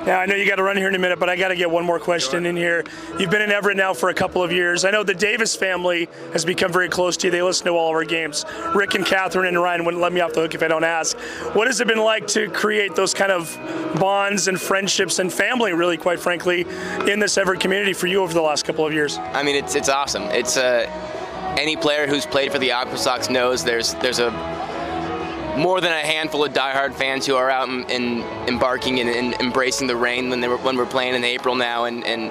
Now, 0.06 0.20
I 0.20 0.26
know 0.26 0.34
you 0.34 0.46
got 0.46 0.56
to 0.56 0.62
run 0.62 0.76
here 0.76 0.88
in 0.88 0.94
a 0.94 0.98
minute, 0.98 1.18
but 1.18 1.28
I 1.28 1.36
got 1.36 1.48
to 1.48 1.56
get 1.56 1.70
one 1.70 1.84
more 1.84 1.98
question 1.98 2.46
in 2.46 2.56
here. 2.56 2.84
You've 3.18 3.30
been 3.30 3.42
in 3.42 3.50
Everett 3.50 3.76
now 3.76 3.92
for 3.92 4.08
a 4.08 4.14
couple 4.14 4.42
of 4.42 4.52
years. 4.52 4.84
I 4.84 4.90
know 4.90 5.02
the 5.02 5.14
Davis 5.14 5.54
family 5.54 6.08
has 6.32 6.44
become 6.44 6.72
very 6.72 6.88
close 6.88 7.16
to 7.18 7.26
you. 7.26 7.30
They 7.30 7.42
listen 7.42 7.66
to 7.66 7.72
all 7.72 7.90
of 7.90 7.94
our 7.94 8.04
games. 8.04 8.44
Rick 8.74 8.94
and 8.94 9.04
Catherine 9.04 9.48
and 9.48 9.60
Ryan 9.60 9.84
wouldn't 9.84 10.02
let 10.02 10.12
me 10.12 10.20
off 10.20 10.32
the 10.32 10.40
hook 10.40 10.54
if 10.54 10.62
I 10.62 10.68
don't 10.68 10.84
ask. 10.84 11.16
What 11.54 11.66
has 11.66 11.80
it 11.80 11.86
been 11.86 11.98
like 11.98 12.26
to 12.28 12.48
create 12.50 12.94
those 12.94 13.12
kind 13.12 13.32
of 13.32 13.54
bonds 13.98 14.48
and 14.48 14.60
friendships 14.60 15.18
and 15.18 15.32
family, 15.32 15.72
really, 15.72 15.96
quite 15.96 16.20
frankly, 16.20 16.66
in 17.06 17.18
this 17.18 17.36
Everett 17.36 17.60
community 17.60 17.92
for 17.92 18.06
you 18.06 18.22
over 18.22 18.32
the 18.32 18.42
last 18.42 18.64
couple 18.64 18.86
of 18.86 18.92
years? 18.92 19.18
I 19.18 19.42
mean, 19.42 19.56
it's 19.56 19.74
it's 19.74 19.88
awesome. 19.88 20.22
It's 20.24 20.56
uh, 20.56 20.86
any 21.58 21.76
player 21.76 22.06
who's 22.06 22.24
played 22.24 22.52
for 22.52 22.58
the 22.58 22.72
Aqua 22.72 22.96
Sox 22.96 23.28
knows 23.28 23.64
there's 23.64 23.94
there's 23.94 24.20
a 24.20 24.30
more 25.58 25.80
than 25.80 25.92
a 25.92 26.06
handful 26.06 26.44
of 26.44 26.52
diehard 26.52 26.94
fans 26.94 27.26
who 27.26 27.34
are 27.34 27.50
out 27.50 27.68
and, 27.68 27.90
embarking 28.48 29.00
and, 29.00 29.08
and, 29.08 29.34
embracing 29.34 29.86
the 29.86 29.96
rain 29.96 30.30
when, 30.30 30.40
they 30.40 30.48
were, 30.48 30.56
when 30.58 30.76
we're 30.76 30.86
playing 30.86 31.14
in 31.14 31.24
April 31.24 31.54
now, 31.54 31.84
and, 31.84 32.04
and 32.06 32.30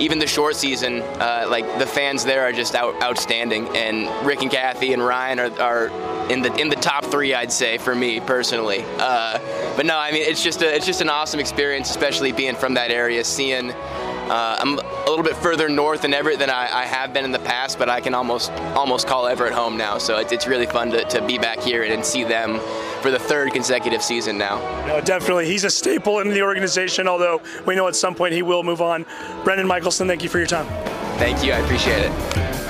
even 0.00 0.18
the 0.18 0.26
short 0.26 0.56
season, 0.56 1.02
uh, 1.20 1.46
like 1.48 1.78
the 1.78 1.86
fans 1.86 2.24
there 2.24 2.42
are 2.42 2.52
just 2.52 2.74
out, 2.74 3.00
outstanding. 3.02 3.68
And 3.76 4.08
Rick 4.26 4.42
and 4.42 4.50
Kathy 4.50 4.92
and 4.92 5.04
Ryan 5.04 5.38
are, 5.38 5.60
are 5.60 6.30
in 6.30 6.42
the 6.42 6.52
in 6.54 6.68
the 6.68 6.76
top 6.76 7.04
three, 7.04 7.34
I'd 7.34 7.52
say, 7.52 7.78
for 7.78 7.94
me 7.94 8.20
personally. 8.20 8.84
Uh, 8.98 9.38
but 9.76 9.86
no, 9.86 9.96
I 9.96 10.12
mean 10.12 10.22
it's 10.22 10.42
just 10.42 10.62
a, 10.62 10.74
it's 10.74 10.86
just 10.86 11.00
an 11.00 11.08
awesome 11.08 11.40
experience, 11.40 11.90
especially 11.90 12.32
being 12.32 12.56
from 12.56 12.74
that 12.74 12.90
area, 12.90 13.22
seeing 13.24 13.72
uh, 14.32 14.56
I'm 14.58 14.78
a 14.78 15.04
little 15.10 15.22
bit 15.22 15.36
further 15.36 15.68
north 15.68 16.06
in 16.06 16.14
Everett 16.14 16.38
than 16.38 16.48
I, 16.48 16.62
I, 16.72 16.84
have 16.86 17.12
been 17.12 17.26
in 17.26 17.32
the 17.32 17.38
past, 17.40 17.78
but 17.78 17.90
I 17.90 18.00
can 18.00 18.14
almost 18.14 18.50
almost 18.74 19.06
call 19.06 19.26
Everett 19.26 19.52
home 19.52 19.76
now. 19.76 19.98
So 19.98 20.16
it's, 20.16 20.32
it's 20.32 20.46
really 20.46 20.64
fun 20.64 20.90
to, 20.92 21.04
to 21.04 21.20
be 21.26 21.36
back 21.36 21.60
here 21.60 21.82
and, 21.82 21.92
and 21.92 22.02
see 22.02 22.24
them 22.24 22.58
for 23.02 23.10
the 23.10 23.18
third 23.18 23.52
consecutive 23.52 24.02
season 24.02 24.38
now. 24.38 24.56
No, 24.86 25.02
definitely. 25.02 25.44
He's 25.46 25.64
a 25.64 25.70
staple 25.70 26.20
in 26.20 26.30
the 26.30 26.40
organization, 26.40 27.08
although 27.08 27.42
we 27.66 27.74
know 27.74 27.88
at 27.88 27.94
some 27.94 28.14
point 28.14 28.32
he 28.32 28.40
will 28.40 28.62
move 28.62 28.80
on. 28.80 29.04
Brendan 29.44 29.66
Mickelson, 29.66 30.06
thank 30.06 30.22
you 30.22 30.30
for 30.30 30.38
your 30.38 30.46
time. 30.46 30.66
Thank 31.18 31.44
you. 31.44 31.52
I 31.52 31.58
appreciate 31.58 32.00
it. 32.00 32.61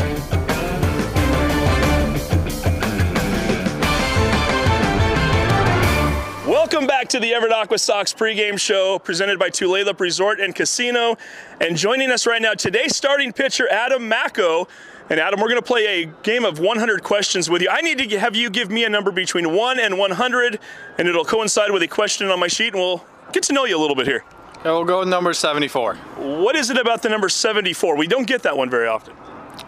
Welcome 6.72 6.88
back 6.88 7.08
to 7.08 7.20
the 7.20 7.34
Everett 7.34 7.52
Aqua 7.52 7.76
Sox 7.76 8.14
pregame 8.14 8.58
show 8.58 8.98
presented 8.98 9.38
by 9.38 9.50
Tulalip 9.50 10.00
Resort 10.00 10.40
and 10.40 10.54
Casino. 10.54 11.18
And 11.60 11.76
joining 11.76 12.10
us 12.10 12.26
right 12.26 12.40
now, 12.40 12.54
today's 12.54 12.96
starting 12.96 13.30
pitcher, 13.30 13.68
Adam 13.68 14.08
Macko. 14.08 14.66
And 15.10 15.20
Adam, 15.20 15.38
we're 15.38 15.50
going 15.50 15.60
to 15.60 15.66
play 15.66 16.02
a 16.02 16.06
game 16.22 16.46
of 16.46 16.60
100 16.60 17.02
questions 17.02 17.50
with 17.50 17.60
you. 17.60 17.68
I 17.70 17.82
need 17.82 17.98
to 17.98 18.18
have 18.18 18.34
you 18.34 18.48
give 18.48 18.70
me 18.70 18.84
a 18.84 18.88
number 18.88 19.10
between 19.10 19.54
1 19.54 19.80
and 19.80 19.98
100, 19.98 20.58
and 20.96 21.06
it'll 21.06 21.26
coincide 21.26 21.72
with 21.72 21.82
a 21.82 21.88
question 21.88 22.28
on 22.28 22.40
my 22.40 22.48
sheet, 22.48 22.72
and 22.72 22.76
we'll 22.76 23.04
get 23.32 23.42
to 23.42 23.52
know 23.52 23.66
you 23.66 23.76
a 23.76 23.78
little 23.78 23.94
bit 23.94 24.06
here. 24.06 24.24
Yeah, 24.64 24.72
we'll 24.72 24.86
go 24.86 25.00
with 25.00 25.08
number 25.08 25.34
74. 25.34 25.96
What 25.96 26.56
is 26.56 26.70
it 26.70 26.78
about 26.78 27.02
the 27.02 27.10
number 27.10 27.28
74? 27.28 27.98
We 27.98 28.06
don't 28.06 28.26
get 28.26 28.44
that 28.44 28.56
one 28.56 28.70
very 28.70 28.88
often. 28.88 29.12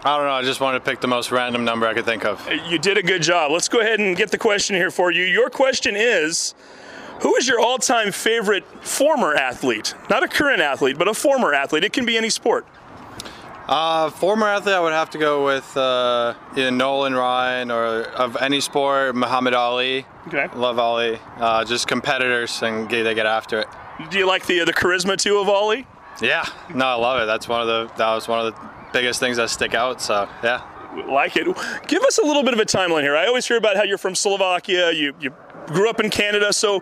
I 0.03 0.17
don't 0.17 0.25
know. 0.25 0.33
I 0.33 0.41
just 0.41 0.59
wanted 0.59 0.79
to 0.79 0.89
pick 0.89 1.01
the 1.01 1.07
most 1.07 1.31
random 1.31 1.65
number 1.65 1.85
I 1.85 1.93
could 1.93 2.05
think 2.05 2.25
of. 2.25 2.49
You 2.67 2.79
did 2.79 2.97
a 2.97 3.03
good 3.03 3.21
job. 3.21 3.51
Let's 3.51 3.69
go 3.69 3.81
ahead 3.81 3.99
and 3.99 4.17
get 4.17 4.31
the 4.31 4.39
question 4.39 4.75
here 4.75 4.89
for 4.89 5.11
you. 5.11 5.23
Your 5.23 5.51
question 5.51 5.95
is 5.95 6.55
who 7.21 7.35
is 7.35 7.47
your 7.47 7.59
all 7.59 7.77
time 7.77 8.11
favorite 8.11 8.65
former 8.85 9.33
athlete? 9.33 9.93
Not 10.09 10.23
a 10.23 10.27
current 10.27 10.61
athlete, 10.61 10.97
but 10.97 11.07
a 11.07 11.13
former 11.13 11.53
athlete. 11.53 11.83
It 11.83 11.93
can 11.93 12.05
be 12.05 12.17
any 12.17 12.29
sport. 12.29 12.65
Uh, 13.67 14.11
former 14.11 14.47
athlete, 14.47 14.75
I 14.75 14.79
would 14.79 14.93
have 14.93 15.09
to 15.11 15.17
go 15.17 15.43
with 15.43 15.75
uh, 15.75 16.35
either 16.55 16.69
Nolan 16.69 17.15
Ryan 17.15 17.71
or 17.71 18.03
of 18.03 18.37
any 18.39 18.61
sport, 18.61 19.15
Muhammad 19.15 19.55
Ali. 19.55 20.05
Okay. 20.27 20.47
Love 20.55 20.77
Ali. 20.77 21.17
Uh, 21.37 21.65
just 21.65 21.87
competitors 21.87 22.61
and 22.61 22.87
get, 22.87 23.03
they 23.03 23.15
get 23.15 23.25
after 23.25 23.61
it. 23.61 23.67
Do 24.11 24.19
you 24.19 24.27
like 24.27 24.45
the 24.45 24.65
the 24.65 24.73
charisma 24.73 25.17
too 25.17 25.39
of 25.39 25.49
Ali? 25.49 25.87
Yeah, 26.21 26.45
no, 26.73 26.85
I 26.85 26.93
love 26.93 27.21
it. 27.21 27.25
That's 27.25 27.47
one 27.47 27.61
of 27.61 27.67
the 27.67 27.95
that 27.97 28.13
was 28.13 28.27
one 28.27 28.45
of 28.45 28.53
the 28.53 28.69
biggest 28.93 29.19
things 29.19 29.37
that 29.37 29.49
stick 29.49 29.73
out. 29.73 30.01
So 30.01 30.29
yeah. 30.43 30.61
Like 31.07 31.35
it. 31.35 31.47
Give 31.87 32.03
us 32.03 32.19
a 32.19 32.23
little 32.23 32.43
bit 32.43 32.53
of 32.53 32.59
a 32.59 32.65
timeline 32.65 33.01
here. 33.01 33.15
I 33.15 33.25
always 33.25 33.47
hear 33.47 33.57
about 33.57 33.75
how 33.75 33.83
you're 33.83 33.97
from 33.97 34.15
Slovakia. 34.15 34.91
You 34.91 35.13
you 35.19 35.33
grew 35.67 35.89
up 35.89 35.99
in 35.99 36.09
Canada. 36.09 36.53
So, 36.53 36.79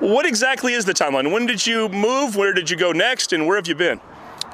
what 0.00 0.26
exactly 0.26 0.74
is 0.74 0.84
the 0.84 0.92
timeline? 0.92 1.32
When 1.32 1.46
did 1.46 1.66
you 1.66 1.88
move? 1.88 2.36
Where 2.36 2.52
did 2.52 2.70
you 2.70 2.76
go 2.76 2.92
next? 2.92 3.32
And 3.32 3.46
where 3.46 3.56
have 3.56 3.66
you 3.66 3.74
been? 3.74 4.00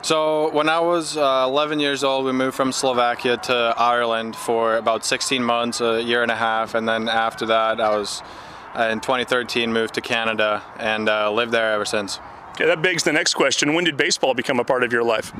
So 0.03 0.51
when 0.51 0.69
I 0.69 0.81
was 0.81 1.17
uh, 1.17 1.45
11 1.47 1.79
years 1.79 2.03
old, 2.03 2.25
we 2.25 2.33
moved 2.33 2.57
from 2.57 2.73
Slovakia 2.73 3.37
to 3.37 3.73
Ireland 3.77 4.35
for 4.35 4.77
about 4.77 5.05
16 5.05 5.45
months, 5.45 5.81
a 5.81 6.03
year 6.03 6.23
and 6.23 6.31
a 6.31 6.35
half, 6.35 6.75
and 6.75 6.89
then 6.89 7.09
after 7.09 7.47
that, 7.47 7.81
I 7.81 7.97
was 7.97 8.21
uh, 8.75 8.89
in 8.91 8.99
2013 8.99 9.73
moved 9.73 9.95
to 9.95 10.01
Canada 10.01 10.61
and 10.77 11.09
uh, 11.09 11.31
lived 11.31 11.53
there 11.53 11.73
ever 11.73 11.85
since. 11.85 12.19
Okay, 12.51 12.67
that 12.67 12.83
begs 12.83 13.05
the 13.05 13.12
next 13.12 13.35
question. 13.35 13.75
When 13.75 13.85
did 13.85 13.97
baseball 13.97 14.35
become 14.35 14.59
a 14.59 14.65
part 14.65 14.83
of 14.83 14.93
your 14.93 15.05
life? 15.05 15.33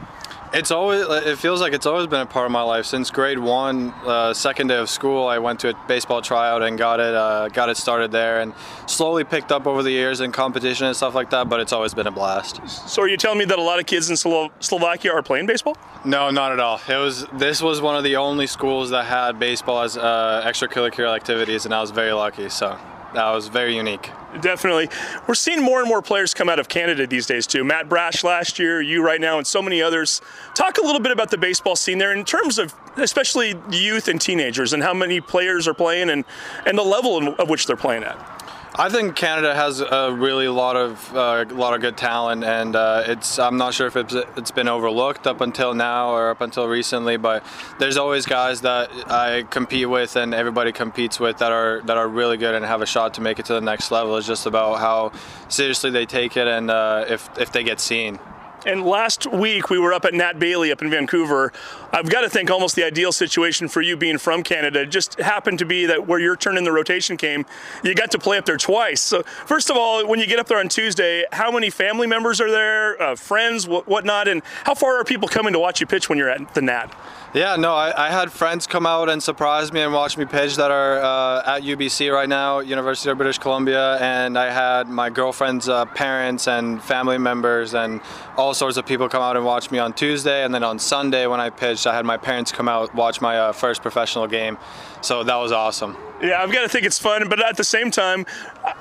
It's 0.55 0.71
always. 0.71 1.07
It 1.27 1.39
feels 1.39 1.63
like 1.63 1.73
it's 1.73 1.87
always 1.87 2.07
been 2.07 2.21
a 2.21 2.27
part 2.27 2.45
of 2.45 2.53
my 2.53 2.61
life 2.61 2.85
since 2.85 3.11
grade 3.11 3.39
one, 3.39 3.91
uh, 4.05 4.35
second 4.35 4.67
day 4.67 4.77
of 4.77 4.91
school. 4.91 5.27
I 5.27 5.39
went 5.39 5.61
to 5.61 5.71
a 5.71 5.75
baseball 5.89 6.21
tryout 6.21 6.63
and 6.63 6.77
got 6.77 7.01
it. 7.01 7.15
Uh, 7.15 7.49
got 7.49 7.71
it 7.71 7.79
started 7.79 8.13
there, 8.13 8.41
and 8.41 8.53
slowly 8.87 9.25
picked 9.25 9.51
up 9.51 9.67
over 9.67 9.83
the 9.83 9.91
years 9.91 10.21
in 10.21 10.31
competition 10.31 10.87
and 10.87 10.95
stuff 10.95 11.15
like 11.15 11.31
that. 11.31 11.49
But 11.49 11.61
it's 11.61 11.73
always 11.73 11.95
been 11.95 12.07
a 12.07 12.11
blast. 12.11 12.61
So, 12.69 13.01
are 13.01 13.09
you 13.09 13.17
telling 13.17 13.39
me 13.39 13.47
that 13.47 13.59
a 13.59 13.63
lot 13.63 13.79
of 13.81 13.87
kids 13.87 14.11
in 14.11 14.17
Slo- 14.17 14.53
Slovakia 14.61 15.13
are 15.13 15.23
playing 15.23 15.47
baseball? 15.47 15.77
No, 16.05 16.31
not 16.31 16.53
at 16.53 16.61
all. 16.61 16.81
It 16.87 16.97
was. 16.97 17.25
This 17.33 17.63
was 17.63 17.81
one 17.81 17.97
of 17.97 18.05
the 18.05 18.17
only 18.17 18.47
schools 18.47 18.91
that 18.91 19.07
had 19.07 19.39
baseball 19.39 19.81
as 19.81 19.97
uh, 19.97 20.43
extracurricular 20.45 21.17
activities, 21.17 21.65
and 21.65 21.73
I 21.73 21.81
was 21.81 21.93
very 21.93 22.13
lucky. 22.13 22.51
So 22.51 22.79
that 23.15 23.31
was 23.33 23.49
very 23.49 23.77
unique. 23.77 24.11
Definitely. 24.41 24.89
We're 25.27 25.35
seeing 25.35 25.63
more 25.63 25.81
and 25.81 25.89
more 25.89 26.01
players 26.01 26.33
come 26.33 26.49
out 26.49 26.59
of 26.59 26.69
Canada 26.69 27.07
these 27.07 27.27
days, 27.27 27.47
too. 27.47 27.65
Matt 27.65 27.89
Brash 27.89 28.25
last 28.25 28.59
year, 28.59 28.81
you 28.81 29.05
right 29.05 29.21
now, 29.21 29.37
and 29.37 29.47
so 29.47 29.61
many 29.61 29.83
others. 29.83 30.23
Talk 30.55 30.79
a 30.79 30.83
little 30.83 31.01
bit 31.01 31.13
about 31.13 31.31
the 31.31 31.39
baseball 31.39 31.77
scene 31.77 31.99
there 31.99 32.13
in 32.13 32.25
terms 32.25 32.59
of 32.59 32.75
especially 32.97 33.55
youth 33.71 34.09
and 34.09 34.21
teenagers 34.21 34.73
and 34.73 34.83
how 34.83 34.95
many 34.95 35.21
players 35.21 35.69
are 35.69 35.75
playing 35.75 36.11
and, 36.11 36.25
and 36.67 36.79
the 36.79 36.83
level 36.83 37.35
of 37.35 37.49
which 37.51 37.67
they're 37.67 37.77
playing 37.77 38.05
at. 38.05 38.42
I 38.75 38.89
think 38.89 39.17
Canada 39.17 39.55
has 39.55 39.81
a 39.81 40.11
really 40.17 40.49
lot 40.49 40.77
of 40.77 41.15
uh, 41.15 41.45
lot 41.51 41.75
of 41.75 41.83
good 41.83 41.99
talent, 41.99 42.43
and 42.43 42.75
uh, 42.75 43.05
it's 43.07 43.39
I'm 43.39 43.59
not 43.59 43.75
sure 43.75 43.87
if 43.87 43.97
it's, 43.97 44.15
it's 44.15 44.51
been 44.51 44.67
overlooked 44.67 45.27
up 45.27 45.43
until 45.43 45.75
now 45.75 46.13
or 46.13 46.31
up 46.31 46.41
until 46.41 46.67
recently, 46.67 47.19
but 47.19 47.45
there's 47.79 47.99
always 47.99 48.25
guys 48.25 48.63
that 48.63 48.91
I 49.11 49.43
compete 49.43 49.91
with 49.91 50.17
and 50.17 50.33
everybody 50.33 50.73
competes 50.73 51.21
with 51.21 51.37
that 51.39 51.53
are 51.53 51.83
that 51.83 51.99
are 51.99 52.09
really 52.09 52.39
good 52.39 52.55
and 52.55 52.65
have 52.65 52.81
a 52.81 52.87
shot 52.87 53.13
to 53.15 53.21
make 53.21 53.39
it 53.39 53.45
to 53.47 53.53
the 53.53 53.61
next 53.61 53.91
level. 53.91 54.17
It's 54.17 54.27
just 54.27 54.47
about 54.47 54.79
how 54.79 55.13
seriously 55.51 55.91
they 55.91 56.07
take 56.07 56.39
it 56.39 56.49
and 56.49 56.71
uh, 56.71 57.05
if 57.07 57.29
if 57.39 57.53
they 57.53 57.65
get 57.65 57.79
seen. 57.79 58.19
And 58.65 58.85
last 58.85 59.27
week 59.27 59.71
we 59.71 59.79
were 59.79 59.93
up 59.93 60.05
at 60.05 60.15
Nat 60.15 60.39
Bailey 60.39 60.71
up 60.71 60.83
in 60.83 60.91
Vancouver. 60.91 61.53
I've 61.93 62.09
got 62.09 62.21
to 62.21 62.31
think 62.31 62.51
almost 62.51 62.77
the 62.77 62.85
ideal 62.85 63.11
situation 63.11 63.69
for 63.69 63.83
you 63.83 63.97
being 63.97 64.19
from 64.19 64.43
Canada 64.43 64.87
just 64.87 65.19
happened 65.19 65.59
to 65.59 65.65
be 65.65 65.87
that 65.87 66.07
where 66.07 66.21
your 66.21 66.37
turn 66.37 66.57
in 66.57 66.65
the 66.65 66.73
rotation 66.73 67.17
came, 67.17 67.45
you 67.83 67.95
got 67.95 68.11
to 68.13 68.19
play 68.19 68.39
up 68.39 68.45
there 68.45 68.57
twice. 68.57 69.01
So 69.01 69.23
first 69.23 69.71
of 69.71 69.77
all, 69.77 70.07
when 70.07 70.21
you 70.21 70.27
get 70.27 70.39
up 70.39 70.47
there 70.47 70.59
on 70.59 70.69
Tuesday, 70.69 71.25
how 71.33 71.51
many 71.51 71.71
family 71.71 72.07
members 72.07 72.41
are 72.41 72.51
there, 72.51 73.01
uh, 73.03 73.17
friends, 73.17 73.67
what, 73.67 73.89
whatnot, 73.89 74.29
and 74.29 74.43
how 74.65 74.75
far 74.75 74.99
are 74.99 75.05
people 75.05 75.29
coming 75.29 75.53
to 75.53 75.59
watch 75.59 75.81
you 75.81 75.87
pitch 75.87 76.09
when 76.09 76.19
you're 76.19 76.31
at 76.31 76.55
the 76.55 76.63
Nat? 76.63 76.95
Yeah, 77.35 77.57
no, 77.57 77.73
I, 77.73 78.09
I, 78.09 78.11
had 78.11 78.31
friends 78.31 78.67
come 78.67 78.85
out 78.85 79.09
and 79.09 79.23
surprise 79.23 79.73
me 79.73 79.81
and 79.81 79.91
watch 79.91 80.19
me 80.19 80.27
pitch 80.27 80.57
that 80.57 80.71
are 80.71 80.99
uh, 80.99 81.57
at 81.57 81.63
UBC 81.63 82.13
right 82.13 82.29
now, 82.29 82.59
University 82.59 83.09
of 83.09 83.17
British 83.17 83.39
Columbia, 83.39 83.97
and 84.03 84.37
I 84.37 84.51
had 84.53 84.87
my 84.87 85.09
girlfriend's 85.09 85.67
uh, 85.67 85.87
parents 85.87 86.47
and 86.47 86.83
family 86.83 87.17
members 87.17 87.73
and 87.73 88.03
all 88.37 88.53
sorts 88.53 88.77
of 88.77 88.85
people 88.85 89.09
come 89.09 89.23
out 89.23 89.37
and 89.37 89.47
watch 89.47 89.71
me 89.71 89.79
on 89.79 89.95
Tuesday, 89.95 90.45
and 90.45 90.55
then 90.55 90.63
on 90.63 90.79
Sunday 90.79 91.27
when 91.27 91.41
I 91.41 91.49
pitched, 91.49 91.87
I 91.87 91.95
had 91.95 92.05
my 92.05 92.19
parents 92.19 92.53
come 92.53 92.69
out 92.69 92.95
watch 92.95 93.23
my 93.23 93.39
uh, 93.39 93.53
first 93.53 93.81
professional 93.81 94.27
game, 94.27 94.59
so 95.01 95.25
that 95.25 95.37
was 95.37 95.53
awesome. 95.53 95.97
Yeah, 96.23 96.41
I've 96.41 96.53
got 96.53 96.63
to 96.63 96.69
think 96.69 96.87
it's 96.87 97.01
fun, 97.01 97.29
but 97.29 97.45
at 97.45 97.57
the 97.57 97.65
same 97.65 97.91
time, 97.91 98.27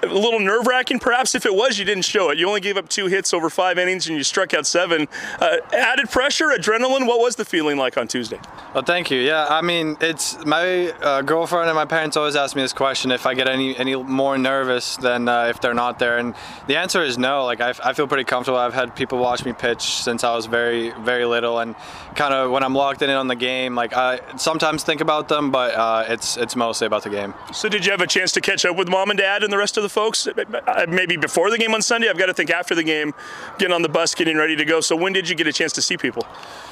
a 0.04 0.06
little 0.06 0.40
nerve 0.40 0.68
wracking. 0.68 1.00
Perhaps 1.00 1.34
if 1.34 1.46
it 1.46 1.56
was, 1.56 1.80
you 1.80 1.86
didn't 1.86 2.06
show 2.06 2.30
it. 2.30 2.38
You 2.38 2.48
only 2.48 2.62
gave 2.62 2.78
up 2.78 2.88
two 2.88 3.08
hits 3.08 3.34
over 3.34 3.50
five 3.50 3.80
innings 3.80 4.08
and 4.08 4.16
you 4.16 4.24
struck 4.24 4.54
out 4.54 4.68
seven. 4.68 5.08
Uh, 5.40 5.58
added 5.74 6.10
pressure, 6.10 6.50
adrenaline. 6.50 7.08
What 7.08 7.20
was 7.20 7.38
the 7.38 7.46
feeling 7.46 7.78
like 7.78 7.98
on 7.98 8.08
Tuesday? 8.08 8.40
Well, 8.76 8.84
thank 8.84 9.10
you. 9.10 9.20
Yeah, 9.20 9.48
I 9.50 9.62
mean, 9.62 9.98
it's 10.02 10.46
my 10.46 10.92
uh, 11.02 11.24
girlfriend 11.24 11.68
and 11.68 11.76
my 11.76 11.86
parents 11.86 12.16
always 12.16 12.36
ask 12.36 12.56
me 12.56 12.62
this 12.62 12.74
question 12.74 13.12
if 13.12 13.26
I 13.26 13.34
get 13.34 13.50
any 13.50 13.76
any 13.76 13.96
more 13.96 14.38
nervous 14.38 14.98
than 14.98 15.28
uh, 15.28 15.46
if 15.46 15.60
they're 15.62 15.74
not 15.74 15.98
there, 15.98 16.20
and 16.20 16.36
the 16.68 16.78
answer 16.78 17.04
is 17.04 17.18
no. 17.18 17.44
Like 17.44 17.60
I, 17.60 17.74
I 17.84 17.94
feel 17.94 18.08
pretty 18.08 18.24
comfortable. 18.24 18.60
I've 18.60 18.74
had 18.74 18.96
people 18.96 19.18
watch 19.18 19.44
me 19.44 19.54
pitch 19.54 19.82
since 19.82 20.24
I 20.24 20.36
was 20.36 20.46
very 20.46 20.92
very 21.02 21.26
little, 21.26 21.58
and 21.60 21.76
kind 22.16 22.34
of 22.34 22.52
when 22.52 22.64
I'm 22.64 22.76
locked 22.76 23.02
in 23.02 23.10
on 23.10 23.28
the 23.28 23.36
game, 23.36 23.74
like 23.74 23.94
I 23.94 24.20
sometimes 24.38 24.84
think 24.84 25.02
about 25.02 25.28
them, 25.28 25.52
but 25.52 25.74
uh, 25.74 26.06
it's 26.08 26.38
it's 26.38 26.56
mostly 26.56 26.88
about 26.88 27.04
the 27.04 27.10
game. 27.10 27.31
So 27.54 27.70
did 27.70 27.86
you 27.86 27.92
have 27.92 28.02
a 28.02 28.08
chance 28.08 28.32
to 28.34 28.42
catch 28.42 28.66
up 28.66 28.76
with 28.76 28.88
mom 28.88 29.10
and 29.10 29.20
dad 29.20 29.44
and 29.44 29.52
the 29.52 29.58
rest 29.58 29.78
of 29.78 29.84
the 29.84 29.90
folks? 29.90 30.28
Uh, 30.28 30.86
maybe 30.88 31.18
before 31.18 31.50
the 31.50 31.58
game 31.58 31.74
on 31.74 31.82
Sunday. 31.82 32.10
I've 32.10 32.18
got 32.18 32.28
to 32.28 32.34
think 32.34 32.50
after 32.50 32.76
the 32.76 32.84
game, 32.84 33.14
getting 33.58 33.74
on 33.74 33.82
the 33.82 33.90
bus, 33.90 34.16
getting 34.16 34.38
ready 34.38 34.56
to 34.56 34.66
go. 34.66 34.82
So 34.82 34.96
when 34.96 35.14
did 35.14 35.30
you 35.30 35.36
get 35.36 35.48
a 35.48 35.54
chance 35.54 35.74
to 35.74 35.82
see 35.82 35.98
people? 35.98 36.26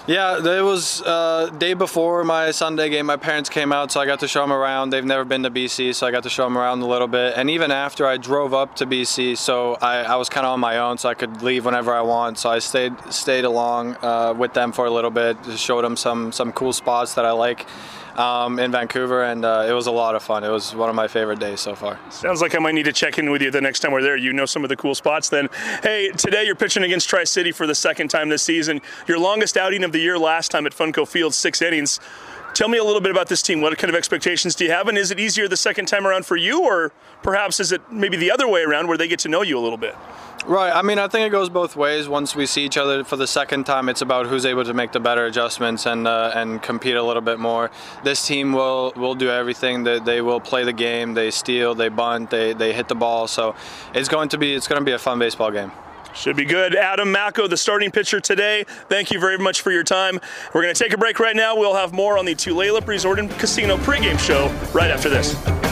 Yeah, 0.08 0.38
it 0.38 0.64
was 0.64 1.02
uh, 1.04 1.50
day 1.58 1.74
before 1.74 2.24
my 2.24 2.52
Sunday 2.52 2.90
game. 2.90 3.06
My 3.06 3.18
parents 3.18 3.50
came 3.50 3.72
out, 3.72 3.92
so 3.92 4.00
I 4.00 4.06
got 4.06 4.20
to 4.22 4.28
show 4.28 4.42
them 4.42 4.52
around. 4.52 4.90
They've 4.90 5.06
never 5.06 5.24
been 5.24 5.44
to 5.44 5.52
BC, 5.52 5.94
so 5.94 6.08
I 6.08 6.12
got 6.12 6.24
to 6.24 6.30
show 6.30 6.46
them 6.46 6.58
around 6.58 6.82
a 6.82 6.88
little 6.88 7.08
bit. 7.08 7.34
And 7.36 7.50
even 7.50 7.70
after 7.70 8.08
I 8.08 8.18
drove 8.18 8.54
up 8.54 8.76
to 8.78 8.88
BC, 8.88 9.38
so 9.38 9.78
I, 9.82 9.98
I 10.04 10.16
was 10.16 10.30
kind 10.30 10.48
of 10.48 10.54
on 10.54 10.60
my 10.60 10.80
own, 10.80 10.98
so 10.98 11.10
I 11.10 11.14
could 11.14 11.44
leave 11.44 11.66
whenever 11.66 11.94
I 11.94 12.02
want. 12.02 12.40
So 12.40 12.50
I 12.50 12.60
stayed 12.60 12.94
stayed 13.14 13.46
along 13.46 13.98
uh, 14.02 14.34
with 14.36 14.54
them 14.54 14.72
for 14.72 14.86
a 14.86 14.92
little 14.92 15.12
bit, 15.12 15.38
showed 15.58 15.84
them 15.84 15.96
some 15.96 16.32
some 16.32 16.54
cool 16.54 16.74
spots 16.74 17.14
that 17.14 17.26
I 17.26 17.32
like 17.32 17.68
um, 18.20 18.60
in 18.60 18.72
Vancouver, 18.72 19.24
and 19.24 19.46
uh, 19.46 19.66
it 19.68 19.72
was 19.72 19.88
a 19.88 19.92
lot 19.92 20.14
of 20.14 20.22
fun. 20.22 20.44
It 20.44 20.50
was 20.50 20.76
one 20.76 20.90
of 20.90 20.96
my 20.96 21.08
favorite 21.08 21.40
days 21.40 21.62
so 21.62 21.74
far. 21.74 21.98
Sounds 22.10 22.42
like 22.42 22.54
I 22.54 22.60
might 22.60 22.76
need 22.76 22.84
to 22.84 22.94
check 22.94 23.18
in 23.18 23.32
with 23.32 23.42
you 23.42 23.50
the 23.50 23.62
next 23.62 23.80
time 23.80 23.94
we're 23.94 24.02
there. 24.02 24.18
You 24.18 24.34
know 24.34 24.46
some 24.46 24.64
of 24.64 24.70
the 24.70 24.76
cool 24.76 24.94
spots 24.94 25.30
then. 25.30 25.48
Hey, 25.82 26.10
today 26.10 26.44
you're 26.44 26.56
pitching 26.56 26.84
against 26.84 27.08
Tri 27.08 27.24
City 27.24 27.54
for 27.54 27.66
the 27.66 27.76
second 27.76 28.10
time 28.10 28.28
this 28.28 28.44
season. 28.44 28.82
Your 29.08 29.20
longest 29.20 29.56
outing 29.56 29.86
of 29.86 29.94
the 29.94 30.00
year 30.00 30.20
last 30.20 30.52
time 30.52 30.66
at 30.66 30.74
Funko 30.74 31.08
Field, 31.08 31.34
six 31.34 31.62
innings. 31.62 32.02
Tell 32.54 32.68
me 32.68 32.78
a 32.78 32.84
little 32.84 33.02
bit 33.02 33.12
about 33.12 33.28
this 33.28 33.42
team. 33.42 33.62
What 33.62 33.78
kind 33.78 33.90
of 33.90 33.96
expectations 33.96 34.56
do 34.56 34.66
you 34.66 34.72
have? 34.72 34.88
And 34.88 34.98
is 34.98 35.12
it 35.12 35.20
easier 35.20 35.48
the 35.48 35.58
second 35.58 35.86
time 35.86 36.06
around 36.06 36.26
for 36.26 36.36
you, 36.36 36.64
or 36.64 36.92
perhaps 37.24 37.60
is 37.60 37.72
it 37.72 37.82
maybe 37.92 38.18
the 38.18 38.32
other 38.32 38.48
way 38.48 38.64
around 38.64 38.88
where 38.88 38.98
they 38.98 39.08
get 39.08 39.20
to 39.20 39.30
know 39.30 39.42
you 39.42 39.58
a 39.58 39.62
little 39.62 39.78
bit? 39.78 39.96
Right. 40.46 40.72
I 40.72 40.82
mean, 40.82 41.00
I 41.00 41.08
think 41.08 41.28
it 41.28 41.32
goes 41.32 41.50
both 41.50 41.76
ways. 41.76 42.08
Once 42.08 42.36
we 42.36 42.46
see 42.46 42.64
each 42.64 42.78
other 42.78 43.04
for 43.04 43.18
the 43.18 43.28
second 43.28 43.66
time, 43.66 43.90
it's 43.90 44.02
about 44.02 44.28
who's 44.28 44.46
able 44.46 44.64
to 44.64 44.74
make 44.74 44.94
the 44.94 45.00
better 45.00 45.26
adjustments 45.26 45.86
and 45.86 46.08
uh, 46.08 46.32
and 46.34 46.62
compete 46.62 46.96
a 46.96 47.04
little 47.04 47.22
bit 47.22 47.40
more. 47.40 47.72
This 48.04 48.26
team 48.26 48.54
will 48.54 48.94
will 48.96 49.16
do 49.16 49.30
everything. 49.30 49.84
They, 49.84 50.00
they 50.00 50.22
will 50.22 50.40
play 50.40 50.64
the 50.64 50.74
game. 50.74 51.14
They 51.14 51.32
steal. 51.32 51.76
They 51.76 51.90
bunt. 51.90 52.30
They 52.30 52.54
they 52.54 52.74
hit 52.74 52.88
the 52.88 52.96
ball. 52.96 53.28
So 53.28 53.56
it's 53.94 54.10
going 54.10 54.30
to 54.30 54.38
be 54.38 54.54
it's 54.54 54.68
going 54.68 54.80
to 54.80 54.86
be 54.86 54.94
a 54.94 55.00
fun 55.00 55.20
baseball 55.20 55.52
game. 55.52 55.72
Should 56.14 56.36
be 56.36 56.46
good. 56.46 56.76
Adam 56.76 57.12
Macko, 57.12 57.48
the 57.48 57.58
starting 57.58 57.92
pitcher 57.92 58.20
today. 58.20 58.66
Thank 58.90 59.12
you 59.12 59.20
very 59.20 59.38
much 59.38 59.62
for 59.62 59.72
your 59.72 59.84
time. 59.84 60.20
We're 60.54 60.64
going 60.64 60.74
to 60.74 60.84
take 60.84 60.94
a 60.94 60.98
break 60.98 61.20
right 61.20 61.36
now. 61.36 61.56
We'll 61.56 61.76
have 61.76 61.94
more 61.94 62.18
on 62.18 62.26
the 62.26 62.36
Tulalip 62.36 62.88
Resort 62.88 63.20
and 63.20 63.30
Casino 63.32 63.78
pregame 63.78 64.20
show 64.20 64.48
right 64.74 64.92
after 64.92 65.10
this. 65.10 65.69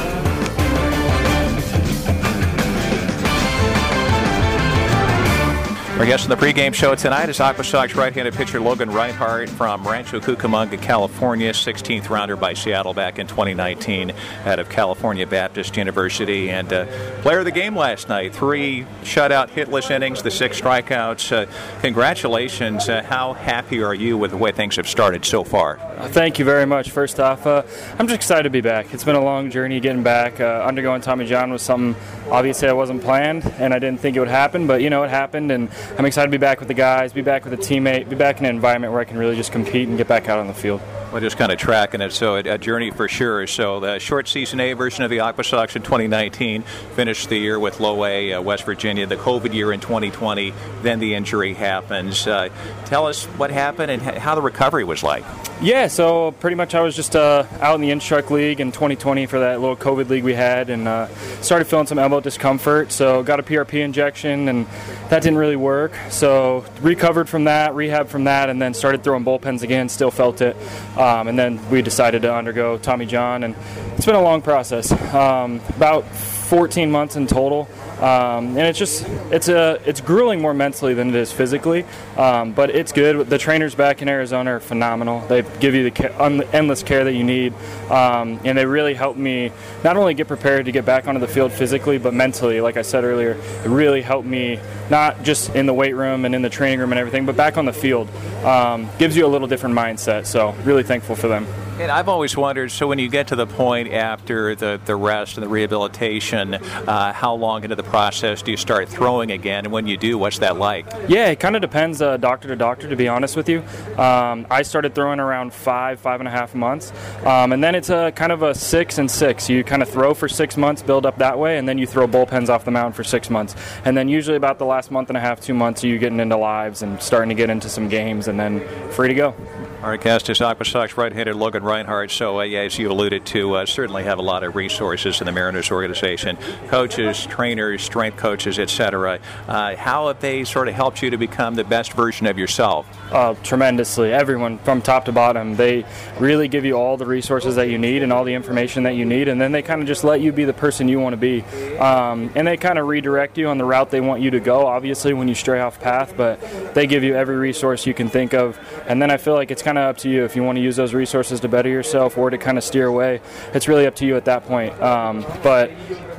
Our 5.98 6.06
guest 6.06 6.26
in 6.26 6.30
the 6.30 6.36
pregame 6.36 6.76
show 6.76 6.94
tonight 6.94 7.28
is 7.28 7.40
Aqua 7.40 7.64
Sox 7.64 7.96
right-handed 7.96 8.36
pitcher 8.36 8.60
Logan 8.60 8.90
Rinehart 8.90 9.50
from 9.50 9.86
Rancho 9.86 10.20
Cucamonga, 10.20 10.80
California, 10.80 11.52
16th 11.52 12.12
rounder 12.12 12.36
by 12.36 12.54
Seattle 12.54 12.94
back 12.94 13.18
in 13.18 13.26
2019 13.26 14.14
out 14.46 14.60
of 14.60 14.70
California 14.70 15.26
Baptist 15.26 15.76
University, 15.76 16.52
and 16.52 16.72
uh, 16.72 16.86
player 17.24 17.40
of 17.40 17.46
the 17.46 17.52
game 17.52 17.76
last 17.76 18.10
night. 18.10 18.32
Three 18.32 18.86
shutout 19.02 19.50
hitless 19.50 19.90
innings, 19.90 20.22
the 20.22 20.30
six 20.30 20.62
strikeouts. 20.62 21.32
Uh, 21.32 21.80
congratulations! 21.82 22.88
Uh, 22.88 23.02
how 23.02 23.34
happy 23.34 23.82
are 23.82 23.96
you 23.96 24.20
with 24.20 24.30
the 24.30 24.38
way 24.38 24.52
things 24.52 24.76
have 24.76 24.88
started 24.88 25.26
so 25.26 25.44
far? 25.44 25.80
Thank 26.10 26.38
you 26.38 26.46
very 26.46 26.68
much. 26.68 26.92
First 26.92 27.20
off, 27.20 27.48
uh, 27.48 27.64
I'm 27.98 28.06
just 28.06 28.18
excited 28.18 28.44
to 28.44 28.52
be 28.52 28.62
back. 28.62 28.94
It's 28.94 29.04
been 29.04 29.16
a 29.16 29.24
long 29.24 29.50
journey 29.50 29.80
getting 29.80 30.04
back. 30.04 30.40
Uh, 30.40 30.64
undergoing 30.64 31.02
Tommy 31.02 31.26
John 31.26 31.52
was 31.52 31.64
something 31.64 32.00
obviously 32.30 32.68
I 32.68 32.74
wasn't 32.74 33.02
planned, 33.02 33.46
and 33.58 33.74
I 33.74 33.80
didn't 33.80 34.00
think 34.00 34.16
it 34.16 34.20
would 34.20 34.28
happen, 34.28 34.68
but 34.68 34.82
you 34.82 34.92
know 34.92 35.04
it 35.04 35.10
happened, 35.10 35.52
and 35.52 35.70
I'm 35.98 36.06
excited 36.06 36.28
to 36.28 36.32
be 36.32 36.40
back 36.40 36.60
with 36.60 36.68
the 36.68 36.74
guys, 36.74 37.14
be 37.14 37.22
back 37.22 37.44
with 37.44 37.54
a 37.54 37.58
teammate, 37.58 38.10
be 38.10 38.16
back 38.16 38.40
in 38.40 38.46
an 38.46 38.54
environment 38.54 38.94
where 38.94 39.02
I 39.02 39.06
can 39.06 39.18
really 39.18 39.36
just 39.36 39.52
compete 39.52 39.88
and 39.88 39.98
get 39.98 40.08
back 40.08 40.30
out 40.30 40.40
on 40.40 40.48
the 40.48 40.54
field. 40.54 40.82
Well, 41.12 41.22
just 41.22 41.38
kind 41.38 41.54
of 41.54 41.58
tracking 41.58 42.02
it, 42.02 42.12
so 42.12 42.36
a, 42.36 42.58
journey 42.58 42.92
for 42.92 43.08
sure. 43.08 43.48
So 43.48 43.80
the 43.80 43.98
short 43.98 44.28
season 44.28 44.60
A 44.60 44.74
version 44.74 45.06
of 45.06 45.10
the 45.10 45.22
Aqua 45.22 45.46
Sox 45.46 45.78
in 45.78 45.82
2019 45.82 46.64
finished 46.96 47.30
the 47.30 47.38
year 47.38 47.58
with 47.58 47.80
low 47.80 48.04
A, 48.04 48.34
uh, 48.34 48.42
West 48.42 48.66
Virginia. 48.66 49.08
The 49.08 49.16
COVID 49.16 49.54
year 49.54 49.72
in 49.72 49.80
2020, 49.80 50.54
then 50.82 51.00
the 51.00 51.16
injury 51.16 51.54
happens. 51.54 52.28
Uh, 52.28 52.50
tell 52.86 53.08
us 53.08 53.24
what 53.24 53.52
happened 53.52 53.90
and 53.90 54.02
how 54.02 54.36
the 54.36 54.42
recovery 54.42 54.84
was 54.84 55.02
like. 55.02 55.24
Yeah, 55.60 55.88
so 55.88 56.34
pretty 56.34 56.56
much 56.56 56.76
I 56.76 56.82
was 56.82 56.96
just 56.96 57.16
uh, 57.16 57.46
out 57.62 57.74
in 57.76 57.82
the 57.82 57.90
Instruct 57.90 58.30
League 58.30 58.60
in 58.60 58.72
2020 58.72 59.26
for 59.26 59.40
that 59.40 59.60
little 59.60 59.76
COVID 59.76 60.08
league 60.08 60.24
we 60.24 60.36
had, 60.36 60.70
and 60.70 60.88
uh, 60.88 61.08
started 61.42 61.66
feeling 61.66 61.88
some 61.88 61.98
elbow 61.98 62.20
discomfort. 62.20 62.92
So 62.92 63.24
got 63.24 63.40
a 63.40 63.44
PRP 63.44 63.84
injection, 63.84 64.50
and 64.50 64.68
that 65.10 65.24
didn't 65.24 65.40
really 65.40 65.56
work. 65.56 65.94
So 66.10 66.64
recovered 66.82 67.28
from 67.28 67.46
that, 67.46 67.74
rehab 67.74 68.08
from 68.08 68.26
that, 68.26 68.50
and 68.50 68.62
then 68.62 68.76
started 68.76 69.04
throwing 69.04 69.26
bullpens 69.26 69.64
again. 69.64 69.90
Still 69.90 70.12
felt 70.12 70.42
it, 70.42 70.56
um, 70.98 71.28
and 71.28 71.38
then 71.38 71.70
we 71.70 71.82
decided 71.82 72.24
to 72.24 72.34
undergo 72.34 72.78
Tommy 72.78 73.06
John, 73.06 73.44
and 73.44 73.56
it's 73.96 74.06
been 74.06 74.16
a 74.16 74.22
long 74.22 74.42
process. 74.42 74.92
Um, 75.14 75.62
about 75.70 76.06
14 76.06 76.90
months 76.90 77.16
in 77.16 77.28
total. 77.28 77.70
Um, 77.98 78.50
and 78.50 78.60
it's 78.60 78.78
just 78.78 79.08
it's 79.32 79.50
a 79.50 79.82
it's 79.84 80.02
grueling 80.02 80.40
more 80.40 80.54
mentally 80.54 80.94
than 80.94 81.10
it 81.10 81.16
is 81.16 81.32
physically, 81.32 81.84
um, 82.16 82.54
but 82.54 82.70
it's 82.70 82.92
good. 82.92 83.28
The 83.28 83.40
trainers 83.40 83.74
back 83.74 84.04
in 84.04 84.08
Arizona 84.08 84.52
are 84.52 84.60
phenomenal. 84.60 85.22
They 85.28 85.42
give 85.60 85.74
you 85.74 85.90
the 85.90 86.24
un- 86.24 86.44
endless 86.54 86.84
care 86.84 87.04
that 87.04 87.14
you 87.14 87.24
need, 87.24 87.54
um, 87.90 88.40
and 88.44 88.56
they 88.56 88.68
really 88.68 88.94
helped 88.94 89.18
me 89.18 89.52
not 89.84 89.98
only 89.98 90.14
get 90.14 90.28
prepared 90.28 90.66
to 90.66 90.72
get 90.72 90.86
back 90.86 91.08
onto 91.08 91.20
the 91.20 91.28
field 91.28 91.52
physically, 91.52 91.98
but 91.98 92.14
mentally. 92.14 92.62
Like 92.62 92.78
I 92.78 92.84
said 92.84 93.04
earlier, 93.04 93.32
it 93.32 93.70
really 93.70 94.04
helped 94.04 94.28
me 94.28 94.60
not 94.92 95.24
just 95.24 95.56
in 95.56 95.66
the 95.66 95.74
weight 95.74 95.96
room 95.96 96.26
and 96.26 96.36
in 96.36 96.44
the 96.44 96.50
training 96.50 96.80
room 96.80 96.92
and 96.92 97.00
everything, 97.00 97.26
but 97.26 97.36
back 97.36 97.58
on 97.58 97.66
the 97.66 97.74
field. 97.74 98.10
Um, 98.44 98.88
gives 99.00 99.18
you 99.18 99.26
a 99.26 99.28
little 99.28 99.48
different 99.48 99.76
mindset. 99.76 100.28
So 100.28 100.52
really 100.64 100.84
thankful 100.84 101.16
for 101.16 101.28
them. 101.28 101.48
And 101.80 101.92
I've 101.92 102.10
always 102.10 102.36
wondered 102.36 102.72
so 102.72 102.88
when 102.88 102.98
you 102.98 103.08
get 103.08 103.28
to 103.28 103.36
the 103.36 103.46
point 103.46 103.94
after 103.94 104.56
the, 104.56 104.82
the 104.84 104.96
rest 104.96 105.38
and 105.38 105.46
the 105.46 105.48
rehabilitation, 105.48 106.56
uh, 106.56 107.14
how 107.14 107.36
long 107.36 107.64
into 107.64 107.76
the 107.76 107.84
process 107.84 108.42
do 108.42 108.50
you 108.50 108.58
start 108.58 108.90
throwing 108.90 109.30
again? 109.30 109.66
And 109.66 109.72
when 109.72 109.86
you 109.86 109.96
do, 109.96 110.18
what's 110.18 110.40
that 110.40 110.58
like? 110.58 110.88
Yeah, 111.08 111.28
it 111.28 111.40
kind 111.40 111.56
of 111.56 111.62
depends 111.62 112.02
uh, 112.02 112.18
doctor 112.18 112.48
to 112.48 112.56
doctor, 112.56 112.90
to 112.90 112.96
be 112.96 113.08
honest 113.08 113.36
with 113.36 113.48
you. 113.48 113.60
Um, 113.96 114.48
I 114.50 114.64
started 114.64 114.96
throwing 114.96 115.20
around 115.20 115.54
five, 115.54 116.00
five 116.00 116.20
and 116.20 116.28
a 116.28 116.32
half 116.32 116.56
months. 116.56 116.92
Um, 117.24 117.54
and 117.54 117.64
then 117.64 117.76
it's 117.76 117.92
a 117.92 118.12
kind 118.16 118.32
of 118.32 118.42
a 118.42 118.56
six 118.56 118.98
and 118.98 119.10
six. 119.10 119.48
You 119.48 119.64
kind 119.64 119.84
of 119.84 119.90
throw 119.90 120.16
for 120.16 120.28
six 120.28 120.58
months, 120.58 120.82
build 120.82 121.06
up 121.06 121.20
that 121.20 121.38
way, 121.38 121.60
and 121.60 121.70
then 121.70 121.78
you 121.78 121.86
throw 121.86 122.08
bullpens 122.08 122.50
off 122.50 122.66
the 122.66 122.72
mound 122.72 122.96
for 122.96 123.04
six 123.04 123.30
months. 123.30 123.56
And 123.86 123.96
then 123.96 124.10
usually 124.10 124.38
about 124.38 124.58
the 124.58 124.66
last 124.66 124.90
month 124.90 125.10
and 125.12 125.18
a 125.18 125.22
half, 125.22 125.42
two 125.42 125.54
months, 125.54 125.84
you 125.84 126.00
getting 126.00 126.20
into 126.20 126.38
lives 126.38 126.82
and 126.82 127.00
starting 127.00 127.30
to 127.30 127.36
get 127.36 127.52
into 127.52 127.70
some 127.70 127.88
games 127.88 128.28
and 128.28 128.40
then 128.40 128.68
free 128.90 129.10
to 129.10 129.14
go. 129.14 129.36
Our 129.84 129.96
guest 129.96 130.28
is 130.32 130.42
Aqua 130.42 130.66
Sox 130.66 130.98
right-handed 130.98 131.36
Logan 131.36 131.62
Rinehart. 131.62 132.10
So, 132.10 132.40
uh, 132.40 132.46
as 132.46 132.80
you 132.80 132.92
alluded 132.92 133.28
to, 133.28 133.58
uh, 133.58 133.66
certainly 133.68 134.04
have 134.06 134.18
a 134.18 134.24
lot 134.24 134.44
of 134.44 134.56
resources 134.56 135.22
in 135.22 135.28
the 135.28 135.32
Mariners 135.32 135.70
organization, 135.70 136.36
coaches, 136.68 137.28
trainers, 137.28 137.84
strength 137.84 138.18
coaches, 138.18 138.58
etc. 138.58 139.20
Uh, 139.48 139.76
how 139.76 140.08
have 140.08 140.20
they 140.20 140.44
sort 140.46 140.68
of 140.68 140.74
helped 140.74 141.04
you 141.04 141.12
to 141.12 141.18
become 141.18 141.54
the 141.54 141.64
best 141.64 141.94
version 141.94 142.26
of 142.26 142.40
yourself? 142.40 142.88
Uh, 143.14 143.36
tremendously. 143.44 144.12
Everyone 144.12 144.58
from 144.60 144.82
top 144.82 145.06
to 145.06 145.12
bottom, 145.12 145.56
they 145.56 145.86
really 146.20 146.48
give 146.48 146.66
you 146.66 146.74
all 146.74 146.98
the 146.98 147.06
resources 147.06 147.56
that 147.56 147.70
you 147.70 147.78
need 147.78 148.02
and 148.02 148.12
all 148.12 148.24
the 148.24 148.34
information 148.34 148.82
that 148.82 148.96
you 148.96 149.06
need, 149.06 149.28
and 149.28 149.40
then 149.40 149.52
they 149.52 149.62
kind 149.62 149.80
of 149.80 149.88
just 149.88 150.04
let 150.04 150.22
you 150.22 150.32
be 150.32 150.44
the 150.44 150.54
person 150.54 150.88
you 150.88 151.00
want 151.00 151.14
to 151.14 151.18
be. 151.18 151.44
Um, 151.78 152.32
and 152.34 152.48
they 152.48 152.58
kind 152.58 152.80
of 152.80 152.88
redirect 152.88 153.38
you 153.38 153.48
on 153.48 153.60
the 153.60 153.66
route 153.66 153.92
they 153.92 154.02
want 154.02 154.24
you 154.24 154.32
to 154.32 154.40
go. 154.40 154.66
Obviously, 154.66 155.14
when 155.14 155.28
you 155.28 155.36
stray 155.36 155.60
off 155.60 155.80
path, 155.80 156.16
but 156.18 156.42
they 156.74 156.88
give 156.88 157.04
you 157.04 157.16
every 157.16 157.36
resource 157.36 157.86
you 157.86 157.94
can 157.94 158.10
think 158.10 158.34
of, 158.34 158.60
and 158.88 159.00
then 159.00 159.12
I 159.12 159.18
feel 159.18 159.36
like 159.36 159.52
it's 159.52 159.67
kind 159.68 159.78
of 159.78 159.84
up 159.90 159.98
to 159.98 160.10
you 160.10 160.24
if 160.24 160.34
you 160.34 160.44
want 160.44 160.56
to 160.56 160.62
use 160.62 160.78
those 160.78 160.94
resources 160.94 161.42
to 161.42 161.50
better 161.50 161.68
yourself 161.68 162.18
or 162.18 162.30
to 162.30 162.38
kind 162.38 162.58
of 162.58 162.64
steer 162.64 162.88
away. 162.88 163.20
It's 163.54 163.68
really 163.68 163.86
up 163.86 163.96
to 163.96 164.06
you 164.06 164.16
at 164.16 164.24
that 164.24 164.46
point. 164.46 164.72
Um, 164.82 165.26
but 165.44 165.70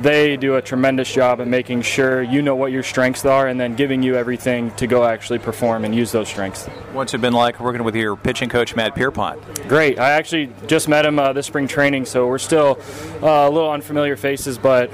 they 0.00 0.36
do 0.36 0.56
a 0.56 0.62
tremendous 0.62 1.10
job 1.10 1.40
at 1.40 1.48
making 1.48 1.80
sure 1.80 2.22
you 2.22 2.42
know 2.42 2.54
what 2.54 2.72
your 2.72 2.82
strengths 2.82 3.24
are 3.24 3.48
and 3.48 3.58
then 3.58 3.74
giving 3.74 4.02
you 4.02 4.16
everything 4.16 4.70
to 4.72 4.86
go 4.86 5.04
actually 5.04 5.38
perform 5.38 5.86
and 5.86 5.94
use 5.94 6.12
those 6.12 6.28
strengths. 6.28 6.66
What's 6.92 7.14
it 7.14 7.22
been 7.22 7.32
like 7.32 7.58
working 7.58 7.84
with 7.84 7.96
your 7.96 8.16
pitching 8.16 8.50
coach, 8.50 8.76
Matt 8.76 8.94
Pierpont? 8.94 9.40
Great. 9.66 9.98
I 9.98 10.10
actually 10.10 10.52
just 10.66 10.86
met 10.86 11.06
him 11.06 11.18
uh, 11.18 11.32
this 11.32 11.46
spring 11.46 11.68
training, 11.68 12.04
so 12.04 12.26
we're 12.26 12.36
still 12.36 12.78
uh, 13.22 13.48
a 13.48 13.50
little 13.50 13.70
unfamiliar 13.70 14.16
faces, 14.16 14.58
but 14.58 14.92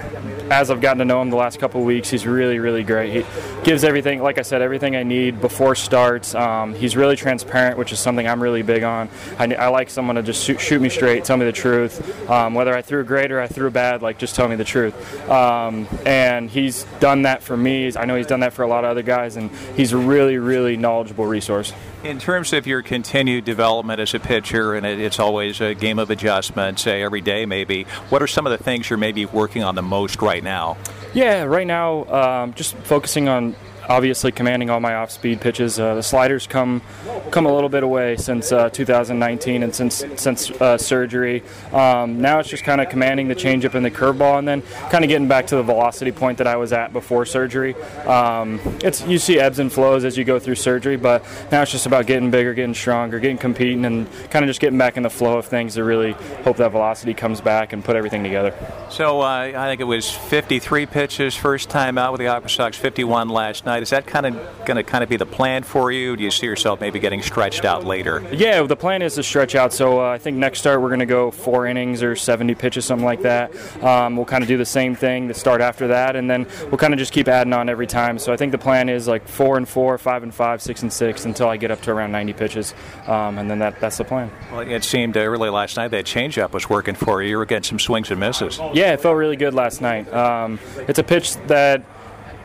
as 0.51 0.71
I've 0.71 0.81
gotten 0.81 0.99
to 0.99 1.05
know 1.05 1.21
him 1.21 1.31
the 1.31 1.37
last 1.37 1.59
couple 1.59 1.83
weeks, 1.83 2.09
he's 2.09 2.27
really, 2.27 2.61
really 2.61 2.85
great. 2.85 3.13
He 3.13 3.25
gives 3.65 3.83
everything, 3.83 4.23
like 4.23 4.39
I 4.39 4.43
said, 4.43 4.63
everything 4.63 4.95
I 4.95 5.03
need 5.03 5.41
before 5.41 5.75
starts. 5.75 6.35
Um, 6.35 6.75
he's 6.75 6.97
really 6.97 7.17
transparent, 7.17 7.79
which 7.79 7.93
is 7.93 7.99
something 7.99 8.29
I'm 8.29 8.43
really 8.45 8.63
big 8.63 8.83
on. 8.83 9.09
I, 9.39 9.53
I 9.55 9.69
like 9.69 9.89
someone 9.89 10.17
to 10.17 10.23
just 10.23 10.45
shoot, 10.45 10.61
shoot, 10.61 10.81
me 10.81 10.91
straight, 10.91 11.25
tell 11.25 11.39
me 11.39 11.47
the 11.47 11.53
truth. 11.53 11.95
Um, 12.31 12.55
whether 12.55 12.77
I 12.77 12.83
threw 12.83 13.03
great 13.05 13.33
or 13.33 13.41
I 13.41 13.49
threw 13.49 13.71
bad, 13.71 14.03
like 14.03 14.19
just 14.19 14.37
tell 14.37 14.49
me 14.49 14.57
the 14.57 14.65
truth. 14.65 14.95
Um, 15.31 15.89
and 16.05 16.51
he's 16.51 16.85
done 17.01 17.23
that 17.23 17.43
for 17.43 17.57
me. 17.57 17.91
I 17.97 18.05
know 18.05 18.17
he's 18.17 18.27
done 18.27 18.41
that 18.41 18.53
for 18.53 18.63
a 18.63 18.69
lot 18.69 18.85
of 18.85 18.91
other 18.91 19.03
guys, 19.03 19.37
and 19.37 19.51
he's 19.77 19.93
a 19.93 19.97
really, 19.97 20.37
really 20.37 20.77
knowledgeable 20.77 21.27
resource. 21.27 21.73
In 22.05 22.19
terms 22.19 22.53
of 22.53 22.67
your 22.67 22.83
continued 22.83 23.47
development 23.47 23.99
as 23.99 24.13
a 24.13 24.21
pitcher, 24.21 24.75
and 24.75 24.85
it, 24.85 25.01
it's 25.01 25.19
always 25.19 25.63
a 25.63 25.75
game 25.75 25.99
of 25.99 26.11
adjustment, 26.11 26.79
say 26.79 27.03
every 27.03 27.23
day 27.23 27.47
maybe, 27.47 27.85
what 28.11 28.23
are 28.23 28.27
some 28.27 28.47
of 28.47 28.57
the 28.57 28.63
things 28.63 28.91
you're 28.91 28.99
maybe 28.99 29.25
working 29.25 29.63
on 29.63 29.75
the 29.75 29.83
most 29.83 30.21
right 30.21 30.45
now? 30.45 30.77
Yeah, 31.15 31.45
right 31.45 31.67
now, 31.67 32.05
um, 32.13 32.55
just 32.55 32.77
focusing 32.77 33.29
on 33.29 33.57
obviously 33.89 34.33
commanding 34.33 34.71
all 34.71 34.81
my 34.81 34.95
off-speed 34.95 35.41
pitches. 35.41 35.79
Uh, 35.79 35.95
the 35.95 36.03
sliders 36.03 36.47
come 36.47 36.83
come 37.31 37.47
a 37.47 37.53
little 37.53 37.69
bit 37.69 37.83
away 37.83 38.17
since 38.17 38.53
uh, 38.53 38.69
2019 38.71 39.63
and 39.63 39.75
since 39.75 40.05
since 40.17 40.51
uh, 40.51 40.79
surgery. 40.79 41.43
Um, 41.73 42.21
now 42.21 42.39
it's 42.39 42.49
just 42.49 42.65
kind 42.65 42.81
of 42.81 42.89
commanding 42.89 43.29
the 43.29 43.35
changeup 43.35 43.75
and 43.75 43.85
the 43.85 43.91
curveball, 43.91 44.39
and 44.39 44.47
then 44.47 44.63
kind 44.91 45.05
of 45.05 45.09
getting 45.09 45.29
back 45.29 45.47
to 45.49 45.57
the 45.57 45.63
velocity 45.63 46.13
point 46.13 46.39
that 46.39 46.47
I 46.47 46.57
was 46.57 46.73
at 46.73 46.93
before 46.93 47.27
surgery. 47.27 47.75
Um, 48.07 48.61
it's 48.83 49.07
you 49.07 49.19
see 49.19 49.39
ebbs 49.39 49.59
and 49.59 49.73
flows 49.73 50.05
as 50.05 50.17
you 50.17 50.25
go 50.25 50.39
through 50.39 50.57
surgery, 50.57 50.97
but 50.97 51.25
now 51.51 51.63
it's 51.63 51.73
just 51.73 51.87
about 51.87 52.07
getting 52.07 52.31
bigger, 52.31 52.55
getting 52.55 52.75
stronger, 52.75 53.19
getting 53.21 53.39
competing, 53.39 53.85
and 53.85 54.07
kind 54.31 54.45
of 54.45 54.49
just 54.49 54.61
getting 54.61 54.79
back 54.79 54.97
in 54.97 55.03
the 55.03 55.11
flow 55.11 55.39
of 55.39 55.47
things 55.47 55.75
to 55.75 55.85
really 55.85 56.13
hope 56.45 56.57
that 56.59 56.71
velocity 56.71 57.15
comes 57.15 57.41
back 57.41 57.73
and 57.73 57.85
put 57.85 57.97
everything 57.97 58.23
together. 58.23 58.55
So 58.91 59.21
uh, 59.21 59.53
I 59.57 59.69
think 59.69 59.81
it 59.81 59.85
was 59.85 60.11
53 60.11 60.87
pitches 60.87 61.35
first 61.35 61.71
time 61.71 61.99
out 61.99 62.13
with 62.13 62.21
the 62.21 62.29
Aqua 62.29 62.49
Sox, 62.49 62.77
51 62.77 63.29
last 63.29 63.67
night. 63.67 63.74
Is 63.83 63.91
that 63.91 64.07
kind 64.07 64.27
of 64.27 64.35
going 64.65 64.77
to 64.77 64.83
kind 64.83 65.03
of 65.03 65.11
be 65.11 65.17
the 65.17 65.27
plan 65.27 65.63
for 65.63 65.93
you? 65.93 66.17
Do 66.17 66.23
you 66.23 66.31
see 66.31 66.47
yourself 66.47 66.81
maybe 66.81 66.99
getting 66.99 67.23
stretched 67.23 67.65
out 67.65 67.85
later? 67.85 68.25
Yeah, 68.33 68.63
the 68.63 68.77
plan 68.77 69.03
is 69.03 69.15
to 69.15 69.23
stretch 69.23 69.55
out. 69.55 69.73
So 69.73 70.01
uh, 70.01 70.11
I 70.11 70.19
think 70.19 70.37
next 70.37 70.61
start 70.61 70.81
we're 70.81 70.89
going 70.89 71.01
to 71.01 71.07
go 71.07 71.31
four 71.31 71.67
innings 71.67 72.03
or 72.03 72.17
70 72.17 72.55
pitches, 72.55 72.85
something 72.85 73.05
like 73.05 73.23
that. 73.23 73.55
Um, 73.83 74.17
we'll 74.17 74.27
kind 74.27 74.43
of 74.43 74.49
do 74.49 74.57
the 74.57 74.67
same 74.67 74.95
thing 74.95 75.29
the 75.29 75.35
start 75.35 75.61
after 75.61 75.89
that, 75.89 76.17
and 76.17 76.29
then 76.29 76.47
we'll 76.65 76.79
kind 76.79 76.93
of 76.93 76.99
just 76.99 77.13
keep 77.13 77.29
adding 77.29 77.53
on 77.53 77.69
every 77.69 77.87
time. 77.87 78.19
So 78.19 78.33
I 78.33 78.37
think 78.37 78.53
the 78.53 78.59
plan 78.59 78.89
is 78.89 79.07
like 79.07 79.27
four 79.29 79.57
and 79.57 79.69
four, 79.69 79.97
five 79.99 80.23
and 80.23 80.35
five, 80.35 80.63
six 80.63 80.83
and 80.83 80.93
six 80.93 81.25
until 81.25 81.49
I 81.49 81.57
get 81.57 81.71
up 81.71 81.81
to 81.83 81.91
around 81.91 82.13
90 82.13 82.33
pitches, 82.35 82.75
um, 83.07 83.39
and 83.39 83.51
then 83.51 83.59
that, 83.59 83.81
that's 83.81 83.99
the 83.99 84.05
plan. 84.05 84.31
Well, 84.51 84.61
it 84.61 84.85
seemed 84.85 85.17
uh, 85.17 85.21
early 85.21 85.51
last 85.51 85.77
night 85.77 85.89
that 85.89 86.05
changeup 86.05 86.53
was 86.53 86.69
working 86.69 86.95
for 86.95 87.23
you. 87.23 87.31
You 87.31 87.39
were 87.39 87.47
getting 87.47 87.65
some 87.65 87.79
swings 87.79 88.11
and 88.11 88.21
misses. 88.21 88.59
Yeah, 88.73 88.93
it 88.93 89.01
felt 89.01 89.17
really 89.17 89.37
good 89.37 89.55
last 89.55 89.81
night. 89.81 90.13
Um, 90.13 90.59
it's 90.89 90.99
a 90.99 91.05
pitch 91.05 91.37
that 91.47 91.83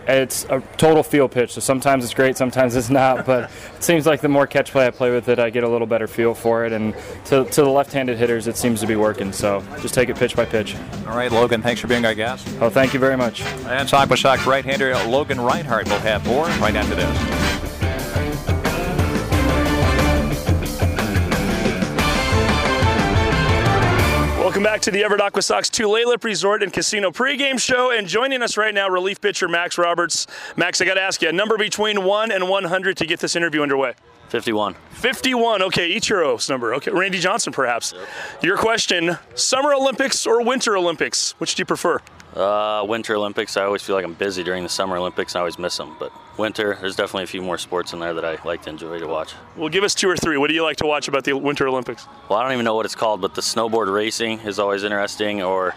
it's 0.09 0.45
a 0.45 0.61
total 0.77 1.03
feel 1.03 1.27
pitch, 1.27 1.53
so 1.53 1.61
sometimes 1.61 2.03
it's 2.03 2.13
great, 2.13 2.37
sometimes 2.37 2.75
it's 2.75 2.89
not. 2.89 3.09
But 3.29 3.51
it 3.75 3.83
seems 3.83 4.07
like 4.07 4.21
the 4.21 4.29
more 4.29 4.47
catch 4.47 4.71
play 4.71 4.87
I 4.87 4.89
play 4.89 5.11
with 5.11 5.29
it, 5.29 5.37
I 5.37 5.51
get 5.51 5.63
a 5.63 5.69
little 5.69 5.85
better 5.85 6.07
feel 6.07 6.33
for 6.33 6.65
it. 6.65 6.71
And 6.71 6.95
to, 7.25 7.45
to 7.45 7.61
the 7.61 7.69
left-handed 7.69 8.17
hitters, 8.17 8.47
it 8.47 8.57
seems 8.57 8.79
to 8.79 8.87
be 8.87 8.95
working. 8.95 9.31
So 9.31 9.63
just 9.81 9.93
take 9.93 10.09
it 10.09 10.17
pitch 10.17 10.35
by 10.35 10.45
pitch. 10.45 10.75
All 11.07 11.15
right, 11.15 11.31
Logan, 11.31 11.61
thanks 11.61 11.79
for 11.79 11.87
being 11.87 12.05
our 12.05 12.15
guest. 12.15 12.47
Oh, 12.59 12.69
thank 12.69 12.93
you 12.93 12.99
very 12.99 13.17
much. 13.17 13.41
And 13.41 13.93
Aqua 13.93 14.17
Sox 14.17 14.47
right-hander 14.47 14.95
Logan 15.05 15.37
Rinehart 15.37 15.89
will 15.89 15.99
have 15.99 16.25
more 16.25 16.45
right 16.45 16.75
after 16.75 16.95
this. 16.95 17.68
Welcome 24.59 24.73
back 24.73 24.81
to 24.81 24.91
the 24.91 25.05
Everett 25.05 25.21
Aqua 25.21 25.41
Sox 25.41 25.69
Tulalip 25.69 26.25
Resort 26.25 26.61
and 26.63 26.73
Casino 26.73 27.11
pregame 27.11 27.57
show. 27.57 27.91
And 27.97 28.05
joining 28.05 28.41
us 28.41 28.57
right 28.57 28.73
now, 28.73 28.89
relief 28.89 29.21
pitcher 29.21 29.47
Max 29.47 29.77
Roberts. 29.77 30.27
Max, 30.57 30.81
I 30.81 30.85
got 30.85 30.95
to 30.95 31.01
ask 31.01 31.21
you 31.21 31.29
a 31.29 31.31
number 31.31 31.57
between 31.57 32.03
1 32.03 32.29
and 32.29 32.49
100 32.49 32.97
to 32.97 33.05
get 33.05 33.21
this 33.21 33.37
interview 33.37 33.61
underway. 33.61 33.93
51. 34.27 34.75
51. 34.91 35.61
Okay, 35.61 35.95
Ichiro's 35.95 36.49
number. 36.49 36.73
Okay, 36.73 36.91
Randy 36.91 37.19
Johnson, 37.19 37.53
perhaps. 37.53 37.93
Yep. 37.93 38.09
Your 38.43 38.57
question 38.57 39.17
Summer 39.33 39.73
Olympics 39.73 40.27
or 40.27 40.43
Winter 40.43 40.75
Olympics? 40.75 41.39
Which 41.39 41.55
do 41.55 41.61
you 41.61 41.65
prefer? 41.65 42.01
Uh, 42.35 42.85
winter 42.87 43.15
Olympics. 43.15 43.57
I 43.57 43.63
always 43.63 43.81
feel 43.81 43.95
like 43.95 44.05
I'm 44.05 44.13
busy 44.13 44.43
during 44.43 44.63
the 44.63 44.69
Summer 44.69 44.97
Olympics. 44.97 45.33
And 45.33 45.39
I 45.39 45.41
always 45.41 45.57
miss 45.57 45.77
them. 45.77 45.95
But 45.99 46.11
winter, 46.37 46.77
there's 46.79 46.95
definitely 46.95 47.23
a 47.23 47.27
few 47.27 47.41
more 47.41 47.57
sports 47.57 47.93
in 47.93 47.99
there 47.99 48.13
that 48.13 48.23
I 48.23 48.37
like 48.45 48.61
to 48.63 48.69
enjoy 48.69 48.99
to 48.99 49.07
watch. 49.07 49.33
Well, 49.55 49.69
give 49.69 49.83
us 49.83 49.95
two 49.95 50.09
or 50.09 50.15
three. 50.15 50.37
What 50.37 50.47
do 50.47 50.53
you 50.53 50.63
like 50.63 50.77
to 50.77 50.85
watch 50.85 51.07
about 51.07 51.23
the 51.23 51.33
Winter 51.33 51.67
Olympics? 51.67 52.07
Well, 52.29 52.37
I 52.37 52.43
don't 52.43 52.53
even 52.53 52.65
know 52.65 52.75
what 52.75 52.85
it's 52.85 52.95
called, 52.95 53.19
but 53.21 53.35
the 53.35 53.41
snowboard 53.41 53.91
racing 53.93 54.39
is 54.41 54.59
always 54.59 54.83
interesting, 54.83 55.41
or 55.41 55.73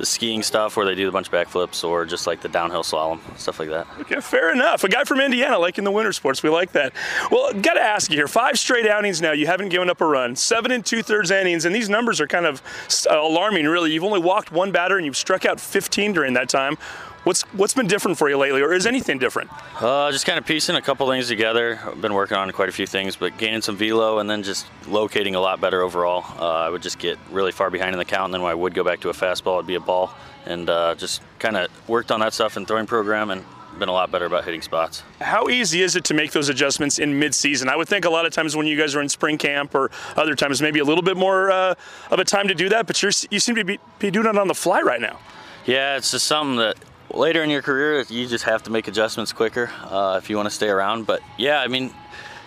the 0.00 0.06
skiing 0.06 0.42
stuff 0.42 0.78
where 0.78 0.86
they 0.86 0.94
do 0.94 1.06
a 1.08 1.12
bunch 1.12 1.28
of 1.28 1.32
backflips 1.34 1.84
or 1.84 2.06
just 2.06 2.26
like 2.26 2.40
the 2.40 2.48
downhill 2.48 2.82
slalom, 2.82 3.20
stuff 3.38 3.60
like 3.60 3.68
that. 3.68 3.86
Okay, 4.00 4.18
fair 4.20 4.50
enough. 4.50 4.82
A 4.82 4.88
guy 4.88 5.04
from 5.04 5.20
Indiana 5.20 5.58
liking 5.58 5.84
the 5.84 5.90
winter 5.90 6.12
sports. 6.12 6.42
We 6.42 6.48
like 6.48 6.72
that. 6.72 6.94
Well, 7.30 7.52
got 7.52 7.74
to 7.74 7.82
ask 7.82 8.10
you 8.10 8.16
here 8.16 8.26
five 8.26 8.58
straight 8.58 8.86
outings 8.86 9.20
now. 9.20 9.32
You 9.32 9.46
haven't 9.46 9.68
given 9.68 9.90
up 9.90 10.00
a 10.00 10.06
run, 10.06 10.34
seven 10.36 10.70
and 10.70 10.84
two 10.84 11.02
thirds 11.02 11.30
innings, 11.30 11.66
and 11.66 11.74
these 11.74 11.90
numbers 11.90 12.18
are 12.18 12.26
kind 12.26 12.46
of 12.46 12.62
uh, 13.10 13.20
alarming, 13.20 13.66
really. 13.66 13.92
You've 13.92 14.04
only 14.04 14.20
walked 14.20 14.50
one 14.50 14.72
batter 14.72 14.96
and 14.96 15.04
you've 15.04 15.18
struck 15.18 15.44
out 15.44 15.60
15 15.60 16.14
during 16.14 16.32
that 16.32 16.48
time. 16.48 16.78
What's 17.24 17.42
what's 17.52 17.74
been 17.74 17.86
different 17.86 18.16
for 18.16 18.30
you 18.30 18.38
lately, 18.38 18.62
or 18.62 18.72
is 18.72 18.86
anything 18.86 19.18
different? 19.18 19.50
Uh, 19.78 20.10
just 20.10 20.24
kind 20.24 20.38
of 20.38 20.46
piecing 20.46 20.76
a 20.76 20.80
couple 20.80 21.06
things 21.08 21.28
together. 21.28 21.78
I've 21.84 22.00
been 22.00 22.14
working 22.14 22.38
on 22.38 22.50
quite 22.52 22.70
a 22.70 22.72
few 22.72 22.86
things, 22.86 23.14
but 23.14 23.36
gaining 23.36 23.60
some 23.60 23.76
velo 23.76 24.20
and 24.20 24.30
then 24.30 24.42
just 24.42 24.66
locating 24.88 25.34
a 25.34 25.40
lot 25.40 25.60
better 25.60 25.82
overall. 25.82 26.24
Uh, 26.40 26.66
I 26.66 26.70
would 26.70 26.80
just 26.82 26.98
get 26.98 27.18
really 27.30 27.52
far 27.52 27.68
behind 27.68 27.92
in 27.92 27.98
the 27.98 28.06
count, 28.06 28.26
and 28.26 28.34
then 28.34 28.40
when 28.40 28.50
I 28.50 28.54
would 28.54 28.72
go 28.72 28.82
back 28.82 29.00
to 29.00 29.10
a 29.10 29.12
fastball, 29.12 29.56
it'd 29.56 29.66
be 29.66 29.74
a 29.74 29.80
ball, 29.80 30.14
and 30.46 30.70
uh, 30.70 30.94
just 30.94 31.20
kind 31.38 31.58
of 31.58 31.68
worked 31.88 32.10
on 32.10 32.20
that 32.20 32.32
stuff 32.32 32.56
in 32.56 32.64
throwing 32.64 32.86
program 32.86 33.30
and 33.30 33.44
been 33.78 33.90
a 33.90 33.92
lot 33.92 34.10
better 34.10 34.24
about 34.24 34.44
hitting 34.44 34.62
spots. 34.62 35.02
How 35.20 35.48
easy 35.48 35.82
is 35.82 35.96
it 35.96 36.04
to 36.04 36.14
make 36.14 36.32
those 36.32 36.48
adjustments 36.48 36.98
in 36.98 37.18
mid-season? 37.18 37.68
I 37.68 37.76
would 37.76 37.88
think 37.88 38.04
a 38.04 38.10
lot 38.10 38.26
of 38.26 38.32
times 38.32 38.56
when 38.56 38.66
you 38.66 38.76
guys 38.76 38.94
are 38.96 39.00
in 39.00 39.08
spring 39.08 39.38
camp 39.38 39.74
or 39.74 39.90
other 40.16 40.34
times 40.34 40.60
maybe 40.60 40.80
a 40.80 40.84
little 40.84 41.02
bit 41.02 41.16
more 41.16 41.50
uh, 41.50 41.74
of 42.10 42.18
a 42.18 42.24
time 42.24 42.48
to 42.48 42.54
do 42.54 42.70
that, 42.70 42.86
but 42.86 43.02
you 43.02 43.10
seem 43.10 43.54
to 43.54 43.64
be, 43.64 43.78
be 43.98 44.10
doing 44.10 44.26
it 44.26 44.36
on 44.38 44.48
the 44.48 44.54
fly 44.54 44.80
right 44.80 45.00
now. 45.00 45.18
Yeah, 45.66 45.96
it's 45.96 46.10
just 46.10 46.26
something 46.26 46.56
that 46.56 46.76
later 47.14 47.42
in 47.42 47.50
your 47.50 47.62
career, 47.62 48.04
you 48.08 48.26
just 48.26 48.44
have 48.44 48.62
to 48.64 48.70
make 48.70 48.88
adjustments 48.88 49.32
quicker 49.32 49.70
uh, 49.84 50.18
if 50.22 50.30
you 50.30 50.36
want 50.36 50.46
to 50.46 50.54
stay 50.54 50.68
around. 50.68 51.06
But 51.06 51.20
yeah, 51.36 51.60
I 51.60 51.68
mean, 51.68 51.92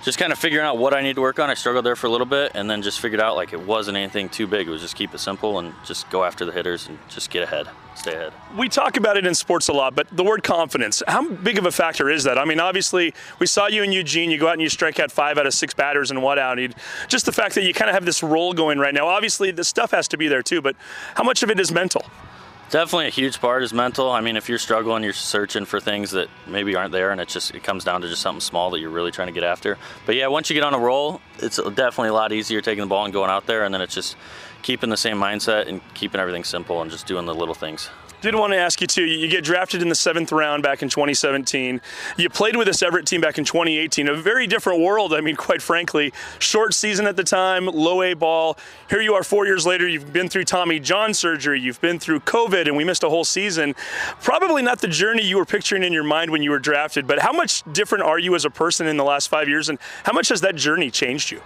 just 0.03 0.19
kind 0.19 0.33
of 0.33 0.37
figuring 0.37 0.65
out 0.65 0.77
what 0.77 0.93
I 0.93 1.01
need 1.01 1.15
to 1.15 1.21
work 1.21 1.39
on. 1.39 1.49
I 1.49 1.53
struggled 1.53 1.85
there 1.85 1.95
for 1.95 2.07
a 2.07 2.09
little 2.09 2.25
bit, 2.25 2.51
and 2.55 2.69
then 2.69 2.81
just 2.81 2.99
figured 2.99 3.21
out 3.21 3.35
like 3.35 3.53
it 3.53 3.61
wasn't 3.61 3.97
anything 3.97 4.27
too 4.29 4.47
big. 4.47 4.67
It 4.67 4.69
was 4.69 4.81
just 4.81 4.95
keep 4.95 5.13
it 5.13 5.19
simple 5.19 5.59
and 5.59 5.73
just 5.85 6.09
go 6.09 6.23
after 6.23 6.45
the 6.45 6.51
hitters 6.51 6.87
and 6.87 6.99
just 7.07 7.29
get 7.29 7.43
ahead, 7.43 7.69
stay 7.95 8.13
ahead. 8.13 8.33
We 8.57 8.67
talk 8.67 8.97
about 8.97 9.15
it 9.15 9.25
in 9.25 9.33
sports 9.33 9.69
a 9.69 9.73
lot, 9.73 9.95
but 9.95 10.07
the 10.11 10.23
word 10.23 10.43
confidence, 10.43 11.01
how 11.07 11.29
big 11.29 11.57
of 11.57 11.65
a 11.65 11.71
factor 11.71 12.09
is 12.09 12.25
that? 12.25 12.37
I 12.37 12.43
mean, 12.43 12.59
obviously, 12.59 13.13
we 13.39 13.47
saw 13.47 13.67
you 13.67 13.81
in 13.81 13.93
Eugene. 13.93 14.29
You 14.29 14.37
go 14.37 14.47
out 14.47 14.53
and 14.53 14.61
you 14.61 14.69
strike 14.69 14.99
out 14.99 15.11
five 15.11 15.37
out 15.37 15.47
of 15.47 15.53
six 15.53 15.73
batters 15.73 16.11
and 16.11 16.21
one 16.21 16.37
out. 16.37 16.59
Just 17.07 17.25
the 17.25 17.31
fact 17.31 17.55
that 17.55 17.63
you 17.63 17.73
kind 17.73 17.89
of 17.89 17.95
have 17.95 18.05
this 18.05 18.21
role 18.21 18.53
going 18.53 18.79
right 18.79 18.93
now. 18.93 19.07
Obviously, 19.07 19.51
the 19.51 19.63
stuff 19.63 19.91
has 19.91 20.09
to 20.09 20.17
be 20.17 20.27
there 20.27 20.43
too, 20.43 20.61
but 20.61 20.75
how 21.15 21.23
much 21.23 21.43
of 21.43 21.49
it 21.49 21.59
is 21.59 21.71
mental? 21.71 22.05
Definitely 22.73 23.05
a 23.05 23.11
huge 23.11 23.39
part 23.39 23.61
is 23.61 23.71
mental. 23.71 24.09
I 24.09 24.21
mean, 24.21 24.35
if 24.35 24.49
you're 24.49 24.57
struggling, 24.57 25.03
you're 25.03 25.13
searching 25.13 25.63
for 25.63 25.79
things 25.79 26.09
that 26.09 26.27
maybe 26.47 26.75
aren't 26.75 26.91
there, 26.91 27.11
and 27.11 27.21
it 27.21 27.27
just 27.27 27.53
it 27.53 27.61
comes 27.61 27.83
down 27.83 28.01
to 28.01 28.09
just 28.09 28.23
something 28.23 28.41
small 28.41 28.71
that 28.71 28.79
you're 28.79 28.89
really 28.89 29.11
trying 29.11 29.27
to 29.27 29.31
get 29.31 29.43
after. 29.43 29.77
But 30.07 30.15
yeah, 30.15 30.25
once 30.25 30.49
you 30.49 30.55
get 30.55 30.63
on 30.63 30.73
a 30.73 30.79
roll, 30.79 31.21
it's 31.37 31.57
definitely 31.57 32.09
a 32.09 32.13
lot 32.13 32.31
easier 32.31 32.61
taking 32.61 32.81
the 32.81 32.87
ball 32.87 33.05
and 33.05 33.13
going 33.13 33.29
out 33.29 33.45
there, 33.45 33.63
and 33.63 33.71
then 33.71 33.81
it's 33.81 33.93
just 33.93 34.15
keeping 34.63 34.89
the 34.89 34.97
same 34.97 35.17
mindset 35.17 35.67
and 35.67 35.81
keeping 35.93 36.19
everything 36.19 36.43
simple 36.43 36.81
and 36.81 36.89
just 36.89 37.05
doing 37.05 37.27
the 37.27 37.35
little 37.35 37.53
things 37.53 37.91
did 38.23 38.35
want 38.35 38.53
to 38.53 38.57
ask 38.57 38.79
you 38.79 38.87
too. 38.87 39.03
You 39.03 39.27
get 39.27 39.43
drafted 39.43 39.81
in 39.81 39.89
the 39.89 39.95
seventh 39.95 40.31
round 40.31 40.63
back 40.63 40.81
in 40.81 40.87
2017. 40.87 41.81
You 42.15 42.29
played 42.29 42.55
with 42.55 42.67
this 42.67 42.81
Everett 42.81 43.05
team 43.05 43.19
back 43.19 43.37
in 43.37 43.43
2018. 43.43 44.07
A 44.07 44.15
very 44.15 44.47
different 44.47 44.79
world. 44.81 45.13
I 45.13 45.19
mean, 45.19 45.35
quite 45.35 45.61
frankly, 45.61 46.13
short 46.39 46.73
season 46.73 47.05
at 47.05 47.17
the 47.17 47.23
time, 47.25 47.65
low 47.65 48.01
A 48.01 48.13
ball. 48.13 48.57
Here 48.89 49.01
you 49.01 49.13
are, 49.13 49.23
four 49.23 49.45
years 49.45 49.65
later. 49.65 49.85
You've 49.87 50.13
been 50.13 50.29
through 50.29 50.45
Tommy 50.45 50.79
John 50.79 51.13
surgery. 51.13 51.59
You've 51.59 51.81
been 51.81 51.99
through 51.99 52.21
COVID, 52.21 52.65
and 52.65 52.77
we 52.77 52.85
missed 52.85 53.03
a 53.03 53.09
whole 53.09 53.25
season. 53.25 53.75
Probably 54.21 54.61
not 54.61 54.79
the 54.79 54.87
journey 54.87 55.23
you 55.23 55.37
were 55.37 55.45
picturing 55.45 55.83
in 55.83 55.91
your 55.91 56.05
mind 56.05 56.31
when 56.31 56.41
you 56.41 56.51
were 56.51 56.59
drafted. 56.59 57.05
But 57.05 57.19
how 57.19 57.33
much 57.33 57.61
different 57.73 58.05
are 58.05 58.19
you 58.19 58.35
as 58.35 58.45
a 58.45 58.49
person 58.49 58.87
in 58.87 58.95
the 58.95 59.03
last 59.03 59.27
five 59.27 59.49
years, 59.49 59.67
and 59.67 59.77
how 60.05 60.13
much 60.13 60.29
has 60.29 60.39
that 60.41 60.55
journey 60.55 60.89
changed 60.89 61.29
you? 61.29 61.41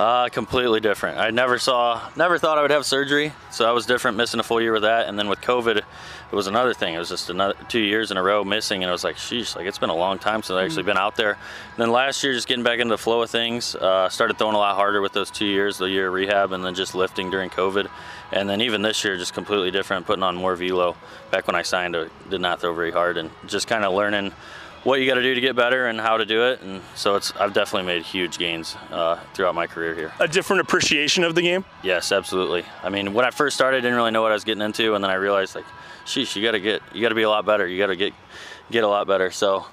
Uh, 0.00 0.30
completely 0.30 0.80
different. 0.80 1.18
I 1.18 1.28
never 1.28 1.58
saw, 1.58 2.00
never 2.16 2.38
thought 2.38 2.56
I 2.56 2.62
would 2.62 2.70
have 2.70 2.86
surgery, 2.86 3.34
so 3.50 3.68
I 3.68 3.72
was 3.72 3.84
different 3.84 4.16
missing 4.16 4.40
a 4.40 4.42
full 4.42 4.58
year 4.58 4.72
with 4.72 4.84
that. 4.84 5.08
And 5.08 5.18
then 5.18 5.28
with 5.28 5.42
COVID, 5.42 5.76
it 5.76 6.34
was 6.34 6.46
another 6.46 6.72
thing. 6.72 6.94
It 6.94 6.98
was 6.98 7.10
just 7.10 7.28
another 7.28 7.52
two 7.68 7.80
years 7.80 8.10
in 8.10 8.16
a 8.16 8.22
row 8.22 8.42
missing, 8.42 8.82
and 8.82 8.88
I 8.88 8.92
was 8.92 9.04
like, 9.04 9.16
sheesh, 9.16 9.54
like 9.54 9.66
it's 9.66 9.76
been 9.76 9.90
a 9.90 9.94
long 9.94 10.18
time 10.18 10.42
since 10.42 10.56
I've 10.56 10.64
actually 10.64 10.84
been 10.84 10.96
out 10.96 11.16
there. 11.16 11.32
And 11.32 11.76
then 11.76 11.90
last 11.90 12.24
year, 12.24 12.32
just 12.32 12.48
getting 12.48 12.64
back 12.64 12.78
into 12.78 12.94
the 12.94 12.98
flow 12.98 13.20
of 13.20 13.28
things, 13.28 13.74
uh, 13.74 14.08
started 14.08 14.38
throwing 14.38 14.54
a 14.54 14.58
lot 14.58 14.74
harder 14.74 15.02
with 15.02 15.12
those 15.12 15.30
two 15.30 15.44
years, 15.44 15.76
the 15.76 15.90
year 15.90 16.06
of 16.06 16.14
rehab, 16.14 16.52
and 16.52 16.64
then 16.64 16.74
just 16.74 16.94
lifting 16.94 17.28
during 17.28 17.50
COVID. 17.50 17.86
And 18.32 18.48
then 18.48 18.62
even 18.62 18.80
this 18.80 19.04
year, 19.04 19.18
just 19.18 19.34
completely 19.34 19.70
different, 19.70 20.06
putting 20.06 20.22
on 20.22 20.34
more 20.34 20.56
velo. 20.56 20.96
Back 21.30 21.46
when 21.46 21.56
I 21.56 21.60
signed, 21.60 21.94
I 21.94 22.06
did 22.30 22.40
not 22.40 22.62
throw 22.62 22.72
very 22.72 22.90
hard, 22.90 23.18
and 23.18 23.28
just 23.48 23.66
kind 23.66 23.84
of 23.84 23.92
learning 23.92 24.32
what 24.84 25.00
you 25.00 25.06
got 25.06 25.16
to 25.16 25.22
do 25.22 25.34
to 25.34 25.40
get 25.40 25.56
better 25.56 25.86
and 25.86 26.00
how 26.00 26.16
to 26.16 26.24
do 26.24 26.44
it. 26.44 26.62
And 26.62 26.82
so 26.94 27.16
it's 27.16 27.32
I've 27.36 27.52
definitely 27.52 27.86
made 27.86 28.02
huge 28.02 28.38
gains 28.38 28.76
uh, 28.90 29.18
throughout 29.34 29.54
my 29.54 29.66
career 29.66 29.94
here. 29.94 30.12
A 30.20 30.28
different 30.28 30.62
appreciation 30.62 31.24
of 31.24 31.34
the 31.34 31.42
game. 31.42 31.64
Yes, 31.82 32.12
absolutely. 32.12 32.64
I 32.82 32.88
mean, 32.88 33.12
when 33.12 33.24
I 33.24 33.30
first 33.30 33.56
started, 33.56 33.78
I 33.78 33.80
didn't 33.80 33.96
really 33.96 34.10
know 34.10 34.22
what 34.22 34.30
I 34.30 34.34
was 34.34 34.44
getting 34.44 34.62
into, 34.62 34.94
and 34.94 35.04
then 35.04 35.10
I 35.10 35.14
realized 35.14 35.54
like, 35.54 35.66
sheesh, 36.06 36.34
you 36.36 36.42
got 36.42 36.52
to 36.52 36.60
get 36.60 36.82
you 36.92 37.02
got 37.02 37.10
to 37.10 37.14
be 37.14 37.22
a 37.22 37.30
lot 37.30 37.44
better. 37.44 37.66
You 37.66 37.78
got 37.78 37.88
to 37.88 37.96
get 37.96 38.14
get 38.70 38.84
a 38.84 38.88
lot 38.88 39.06
better. 39.06 39.30
So 39.30 39.66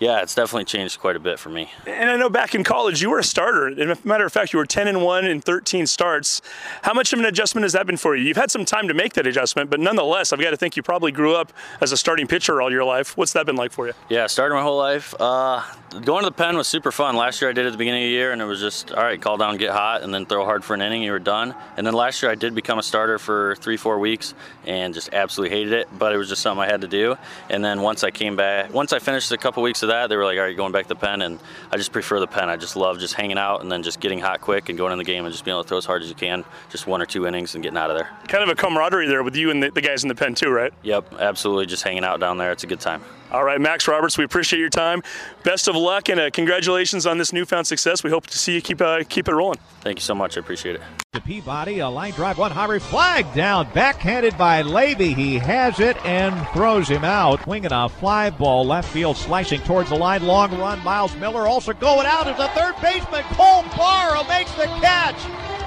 yeah, 0.00 0.22
it's 0.22 0.34
definitely 0.34 0.64
changed 0.64 0.98
quite 0.98 1.14
a 1.14 1.20
bit 1.20 1.38
for 1.38 1.50
me. 1.50 1.70
And 1.86 2.10
I 2.10 2.16
know 2.16 2.30
back 2.30 2.54
in 2.54 2.64
college 2.64 3.02
you 3.02 3.10
were 3.10 3.18
a 3.18 3.24
starter. 3.24 3.68
As 3.68 3.98
a 3.98 4.08
matter 4.08 4.24
of 4.24 4.32
fact, 4.32 4.52
you 4.54 4.58
were 4.58 4.64
10 4.64 4.88
and 4.88 5.02
1 5.02 5.26
in 5.26 5.42
13 5.42 5.86
starts. 5.86 6.40
How 6.82 6.94
much 6.94 7.12
of 7.12 7.18
an 7.18 7.26
adjustment 7.26 7.64
has 7.64 7.74
that 7.74 7.86
been 7.86 7.98
for 7.98 8.16
you? 8.16 8.24
You've 8.24 8.38
had 8.38 8.50
some 8.50 8.64
time 8.64 8.88
to 8.88 8.94
make 8.94 9.12
that 9.12 9.26
adjustment, 9.26 9.68
but 9.68 9.78
nonetheless, 9.78 10.32
I've 10.32 10.40
got 10.40 10.50
to 10.50 10.56
think 10.56 10.74
you 10.76 10.82
probably 10.82 11.12
grew 11.12 11.34
up 11.34 11.52
as 11.82 11.92
a 11.92 11.96
starting 11.98 12.26
pitcher 12.26 12.62
all 12.62 12.72
your 12.72 12.84
life. 12.84 13.16
What's 13.16 13.34
that 13.34 13.44
been 13.44 13.56
like 13.56 13.72
for 13.72 13.86
you? 13.86 13.92
Yeah, 14.08 14.26
started 14.26 14.54
my 14.54 14.62
whole 14.62 14.78
life. 14.78 15.14
Uh, 15.20 15.62
going 16.02 16.24
to 16.24 16.30
the 16.30 16.34
pen 16.34 16.56
was 16.56 16.66
super 16.66 16.90
fun. 16.90 17.14
Last 17.16 17.42
year 17.42 17.50
I 17.50 17.52
did 17.52 17.64
it 17.64 17.68
at 17.68 17.72
the 17.72 17.78
beginning 17.78 18.04
of 18.04 18.06
the 18.06 18.12
year, 18.12 18.32
and 18.32 18.40
it 18.40 18.46
was 18.46 18.60
just 18.60 18.92
all 18.92 19.02
right, 19.02 19.20
call 19.20 19.36
down, 19.36 19.58
get 19.58 19.70
hot, 19.70 20.02
and 20.02 20.14
then 20.14 20.24
throw 20.24 20.46
hard 20.46 20.64
for 20.64 20.72
an 20.72 20.80
inning. 20.80 21.02
You 21.02 21.12
were 21.12 21.18
done. 21.18 21.54
And 21.76 21.86
then 21.86 21.92
last 21.92 22.22
year 22.22 22.32
I 22.32 22.36
did 22.36 22.54
become 22.54 22.78
a 22.78 22.82
starter 22.82 23.18
for 23.18 23.54
three, 23.56 23.76
four 23.76 23.98
weeks, 23.98 24.32
and 24.64 24.94
just 24.94 25.12
absolutely 25.12 25.54
hated 25.54 25.74
it. 25.74 25.88
But 25.98 26.14
it 26.14 26.16
was 26.16 26.30
just 26.30 26.40
something 26.40 26.62
I 26.62 26.70
had 26.70 26.80
to 26.80 26.88
do. 26.88 27.16
And 27.50 27.62
then 27.62 27.82
once 27.82 28.02
I 28.02 28.10
came 28.10 28.36
back, 28.36 28.72
once 28.72 28.94
I 28.94 28.98
finished 28.98 29.30
a 29.32 29.36
couple 29.36 29.62
weeks 29.62 29.82
of 29.82 29.89
that, 29.90 30.08
they 30.08 30.16
were 30.16 30.24
like, 30.24 30.38
all 30.38 30.44
right, 30.44 30.56
going 30.56 30.70
going 30.70 30.80
back 30.80 30.88
to 30.88 30.94
the 30.94 31.00
pen, 31.00 31.22
and 31.22 31.38
I 31.72 31.76
just 31.76 31.92
prefer 31.92 32.20
the 32.20 32.26
pen. 32.26 32.48
I 32.48 32.56
just 32.56 32.76
love 32.76 32.98
just 32.98 33.14
hanging 33.14 33.38
out 33.38 33.62
and 33.62 33.70
then 33.70 33.82
just 33.82 34.00
getting 34.00 34.20
hot 34.20 34.40
quick 34.40 34.68
and 34.68 34.78
going 34.78 34.92
in 34.92 34.98
the 34.98 35.04
game 35.04 35.24
and 35.24 35.32
just 35.32 35.44
being 35.44 35.54
able 35.54 35.64
to 35.64 35.68
throw 35.68 35.78
as 35.78 35.84
hard 35.84 36.02
as 36.02 36.08
you 36.08 36.14
can, 36.14 36.44
just 36.70 36.86
one 36.86 37.02
or 37.02 37.06
two 37.06 37.26
innings 37.26 37.54
and 37.54 37.62
getting 37.62 37.78
out 37.78 37.90
of 37.90 37.96
there. 37.96 38.08
Kind 38.28 38.42
of 38.42 38.48
a 38.48 38.54
camaraderie 38.54 39.08
there 39.08 39.22
with 39.22 39.36
you 39.36 39.50
and 39.50 39.62
the, 39.62 39.70
the 39.70 39.80
guys 39.80 40.02
in 40.02 40.08
the 40.08 40.14
pen 40.14 40.34
too, 40.34 40.50
right? 40.50 40.72
Yep, 40.82 41.14
absolutely. 41.18 41.66
Just 41.66 41.82
hanging 41.82 42.04
out 42.04 42.20
down 42.20 42.38
there. 42.38 42.52
It's 42.52 42.64
a 42.64 42.66
good 42.66 42.80
time. 42.80 43.02
All 43.32 43.44
right, 43.44 43.60
Max 43.60 43.86
Roberts, 43.86 44.18
we 44.18 44.24
appreciate 44.24 44.58
your 44.58 44.70
time. 44.70 45.02
Best 45.44 45.68
of 45.68 45.76
luck 45.76 46.08
and 46.08 46.18
uh, 46.18 46.30
congratulations 46.30 47.06
on 47.06 47.16
this 47.16 47.32
newfound 47.32 47.64
success. 47.64 48.02
We 48.02 48.10
hope 48.10 48.26
to 48.26 48.36
see 48.36 48.54
you 48.54 48.60
keep 48.60 48.80
uh, 48.80 49.04
keep 49.08 49.28
it 49.28 49.34
rolling. 49.34 49.58
Thank 49.82 49.98
you 49.98 50.02
so 50.02 50.16
much. 50.16 50.36
I 50.36 50.40
appreciate 50.40 50.74
it. 50.74 50.82
To 51.12 51.20
Peabody, 51.20 51.78
a 51.78 51.88
line 51.88 52.12
drive, 52.12 52.38
one 52.38 52.50
high 52.50 52.78
flag 52.80 53.32
down, 53.32 53.68
backhanded 53.72 54.36
by 54.36 54.62
Levy. 54.62 55.14
He 55.14 55.38
has 55.38 55.78
it 55.78 55.96
and 56.04 56.34
throws 56.48 56.88
him 56.88 57.04
out. 57.04 57.46
Winging 57.46 57.72
a 57.72 57.88
fly 57.88 58.30
ball, 58.30 58.66
left 58.66 58.88
field, 58.92 59.16
slicing 59.16 59.60
towards 59.60 59.90
the 59.90 59.96
line. 59.96 60.26
Long 60.26 60.56
run, 60.58 60.82
Miles 60.82 61.14
Miller 61.16 61.46
also 61.46 61.72
going 61.72 62.06
out 62.06 62.26
as 62.26 62.38
a 62.38 62.48
third 62.48 62.74
baseman. 62.82 63.22
Cole 63.34 63.64
Barr 63.76 64.24
makes 64.28 64.52
the 64.54 64.64
catch 64.80 65.16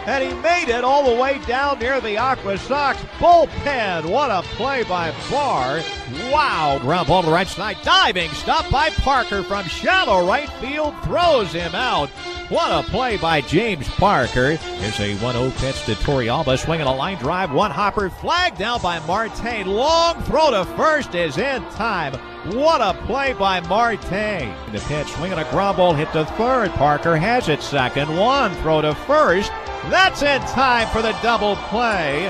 and 0.05 0.23
he 0.23 0.33
made 0.41 0.69
it 0.69 0.83
all 0.83 1.13
the 1.13 1.21
way 1.21 1.39
down 1.47 1.79
near 1.79 2.01
the 2.01 2.17
Aqua 2.17 2.57
Sox 2.57 2.99
bullpen. 3.19 4.05
What 4.05 4.31
a 4.31 4.41
play 4.55 4.83
by 4.83 5.13
Barr. 5.29 5.81
Wow. 6.31 6.79
Ground 6.81 7.07
ball 7.07 7.23
to 7.23 7.29
right 7.29 7.47
side. 7.47 7.77
Diving 7.83 8.29
stop 8.31 8.69
by 8.69 8.89
Parker 8.89 9.43
from 9.43 9.65
shallow 9.65 10.27
right 10.27 10.49
field. 10.53 10.93
Throws 11.03 11.53
him 11.53 11.73
out. 11.73 12.09
What 12.49 12.71
a 12.71 12.87
play 12.89 13.17
by 13.17 13.41
James 13.41 13.87
Parker. 13.87 14.55
Here's 14.55 14.99
a 14.99 15.15
1-0 15.15 15.57
pitch 15.57 15.85
to 15.85 15.93
Torrealba, 16.03 16.59
swinging 16.59 16.87
a 16.87 16.93
line 16.93 17.17
drive. 17.17 17.51
One 17.51 17.71
hopper 17.71 18.09
flagged 18.09 18.57
down 18.57 18.81
by 18.81 18.99
Marte. 19.07 19.65
Long 19.65 20.21
throw 20.23 20.51
to 20.51 20.65
first 20.75 21.15
is 21.15 21.37
in 21.37 21.63
time. 21.71 22.13
What 22.51 22.81
a 22.81 22.93
play 23.05 23.31
by 23.31 23.61
Marte. 23.61 24.01
The 24.01 24.83
pitch, 24.87 25.07
swinging 25.07 25.39
a 25.39 25.49
ground 25.49 25.77
ball 25.77 25.93
hit 25.93 26.11
to 26.11 26.25
third. 26.25 26.71
Parker 26.71 27.15
has 27.15 27.47
it 27.47 27.61
second. 27.61 28.17
One 28.17 28.53
throw 28.55 28.81
to 28.81 28.93
first. 28.93 29.49
That's 29.89 30.21
in 30.23 30.41
time 30.41 30.89
for 30.89 31.01
the 31.01 31.13
double 31.21 31.55
play. 31.55 32.27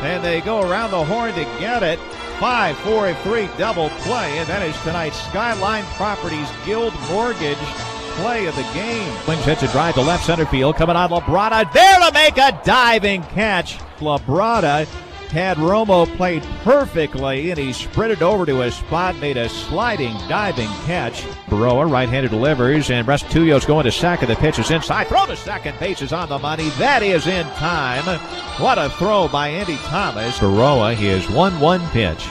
And 0.00 0.24
they 0.24 0.40
go 0.40 0.68
around 0.68 0.90
the 0.90 1.04
horn 1.04 1.32
to 1.34 1.44
get 1.60 1.84
it. 1.84 2.00
5 2.40 2.76
4 2.78 3.14
3 3.14 3.48
double 3.56 3.88
play. 4.00 4.36
And 4.38 4.48
that 4.48 4.62
is 4.62 4.76
tonight's 4.82 5.22
Skyline 5.28 5.84
Properties 5.94 6.48
Guild 6.66 6.92
Mortgage 7.08 7.56
play 8.16 8.46
of 8.46 8.56
the 8.56 8.68
game. 8.74 9.14
Wings 9.28 9.44
hits 9.44 9.62
a 9.62 9.68
drive 9.68 9.94
to 9.94 10.00
left 10.00 10.26
center 10.26 10.46
field. 10.46 10.74
Coming 10.74 10.96
on 10.96 11.10
Labrada. 11.10 11.72
There 11.72 12.00
to 12.00 12.12
make 12.12 12.36
a 12.36 12.60
diving 12.64 13.22
catch. 13.22 13.78
Labrada 14.00 14.88
had 15.32 15.56
Romo 15.56 16.06
played 16.16 16.42
perfectly, 16.62 17.50
and 17.50 17.58
he 17.58 17.72
sprinted 17.72 18.22
over 18.22 18.44
to 18.44 18.60
his 18.60 18.74
spot, 18.74 19.16
made 19.16 19.38
a 19.38 19.48
sliding, 19.48 20.12
diving 20.28 20.68
catch. 20.84 21.22
Baroa 21.48 21.90
right-handed 21.90 22.30
delivers, 22.30 22.90
and 22.90 23.08
Restituyo's 23.08 23.64
going 23.64 23.84
to 23.84 23.92
second. 23.92 24.28
The 24.28 24.36
pitch 24.36 24.58
is 24.58 24.70
inside. 24.70 25.08
Throw 25.08 25.24
to 25.24 25.34
second. 25.34 25.78
Base 25.80 26.02
is 26.02 26.12
on 26.12 26.28
the 26.28 26.38
money. 26.38 26.68
That 26.78 27.02
is 27.02 27.26
in 27.26 27.46
time. 27.54 28.04
What 28.60 28.76
a 28.76 28.90
throw 28.90 29.26
by 29.26 29.48
Andy 29.48 29.78
Thomas. 29.78 30.38
Baroa, 30.38 30.94
his 30.94 31.24
1-1 31.24 31.88
pitch. 31.90 32.28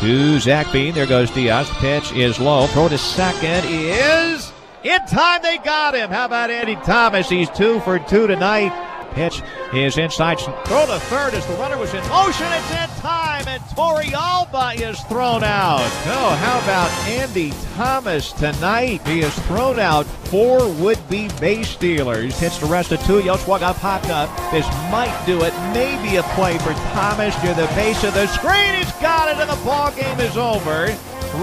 To 0.00 0.38
Zach 0.38 0.72
Bean. 0.72 0.94
There 0.94 1.06
goes 1.06 1.30
Diaz. 1.30 1.68
The 1.68 1.74
Pitch 1.74 2.12
is 2.12 2.38
low. 2.38 2.66
Throw 2.68 2.88
to 2.88 2.96
second 2.96 3.64
is 3.68 4.50
in 4.82 5.04
time. 5.06 5.42
They 5.42 5.58
got 5.58 5.94
him. 5.94 6.10
How 6.10 6.24
about 6.24 6.50
Andy 6.50 6.76
Thomas? 6.76 7.28
He's 7.28 7.50
two 7.50 7.80
for 7.80 7.98
two 7.98 8.26
tonight. 8.26 8.89
Pitch 9.12 9.42
is 9.72 9.98
inside. 9.98 10.38
Throw 10.38 10.86
to 10.86 10.98
third 11.00 11.34
as 11.34 11.46
the 11.46 11.54
runner 11.54 11.78
was 11.78 11.92
in 11.94 12.06
motion. 12.08 12.46
It's 12.52 12.70
in 12.70 12.88
time. 13.00 13.46
and 13.48 13.62
and 13.76 14.12
Alba 14.14 14.72
is 14.76 15.00
thrown 15.02 15.42
out. 15.42 15.80
Oh, 15.80 16.36
how 16.40 16.58
about 16.60 16.90
Andy 17.08 17.52
Thomas 17.74 18.32
tonight? 18.32 19.06
He 19.06 19.20
is 19.20 19.34
thrown 19.46 19.78
out. 19.78 20.06
Four 20.30 20.68
would-be 20.74 21.28
base 21.40 21.68
stealers. 21.68 22.38
Hits 22.38 22.58
the 22.58 22.66
rest 22.66 22.92
of 22.92 23.02
two. 23.04 23.22
Got 23.22 23.76
popped 23.76 24.10
up. 24.10 24.28
This 24.50 24.66
might 24.90 25.22
do 25.26 25.42
it. 25.42 25.52
Maybe 25.74 26.16
a 26.16 26.22
play 26.34 26.58
for 26.58 26.72
Thomas 26.92 27.34
to 27.36 27.48
the 27.48 27.70
base 27.74 28.02
of 28.04 28.14
the 28.14 28.26
screen. 28.28 28.74
He's 28.74 28.92
got 29.00 29.28
it, 29.28 29.40
and 29.40 29.50
the 29.50 29.64
ball 29.64 29.90
game 29.92 30.20
is 30.20 30.36
over. 30.36 30.94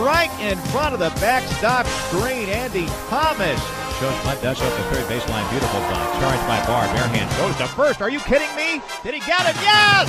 Right 0.03 0.32
in 0.41 0.58
front 0.71 0.93
of 0.93 0.99
the 0.99 1.10
backstop 1.21 1.86
screen, 1.86 2.49
Andy 2.49 2.88
Thomas 3.08 3.62
shows 3.99 4.13
Clint 4.19 4.41
Dutch 4.43 4.62
up 4.62 4.77
the 4.77 4.95
third 4.95 5.05
baseline. 5.05 5.49
Beautiful 5.49 5.79
dunk. 5.79 6.21
Charged 6.21 6.47
by 6.47 6.63
Barr. 6.67 6.86
Bare 6.93 7.07
hand 7.07 7.29
goes 7.38 7.55
to 7.57 7.67
first. 7.73 7.99
Are 7.99 8.10
you 8.10 8.19
kidding 8.19 8.53
me? 8.55 8.81
Did 9.03 9.15
he 9.15 9.19
get 9.21 9.41
it? 9.49 9.55
Yes! 9.62 10.07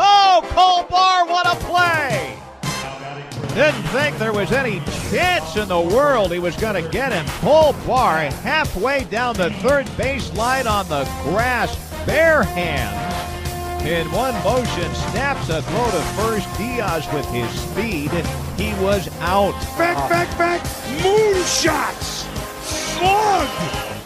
Oh, 0.00 0.40
Cole 0.54 0.84
Barr, 0.88 1.26
what 1.26 1.46
a 1.46 1.56
play! 1.66 2.38
Didn't 3.54 3.82
think 3.88 4.16
there 4.18 4.32
was 4.32 4.52
any 4.52 4.80
chance 5.10 5.56
in 5.56 5.68
the 5.68 5.80
world 5.80 6.32
he 6.32 6.38
was 6.38 6.56
going 6.56 6.82
to 6.82 6.90
get 6.90 7.12
him. 7.12 7.26
Cole 7.40 7.74
Barr 7.86 8.18
halfway 8.18 9.04
down 9.04 9.34
the 9.36 9.50
third 9.54 9.86
baseline 9.98 10.70
on 10.70 10.88
the 10.88 11.04
grass. 11.24 11.76
Bare 12.06 12.44
hands. 12.44 13.04
In 13.84 14.10
one 14.10 14.34
motion, 14.42 14.94
snaps 15.10 15.50
a 15.50 15.60
throw 15.62 15.90
to 15.90 16.00
first. 16.16 16.56
Diaz 16.56 17.06
with 17.12 17.26
his 17.26 17.48
speed. 17.50 18.10
He 18.56 18.72
was 18.82 19.08
out. 19.20 19.52
Back, 19.76 20.08
back, 20.08 20.38
back. 20.38 20.62
Moonshots 21.02 22.17
slug 22.98 23.48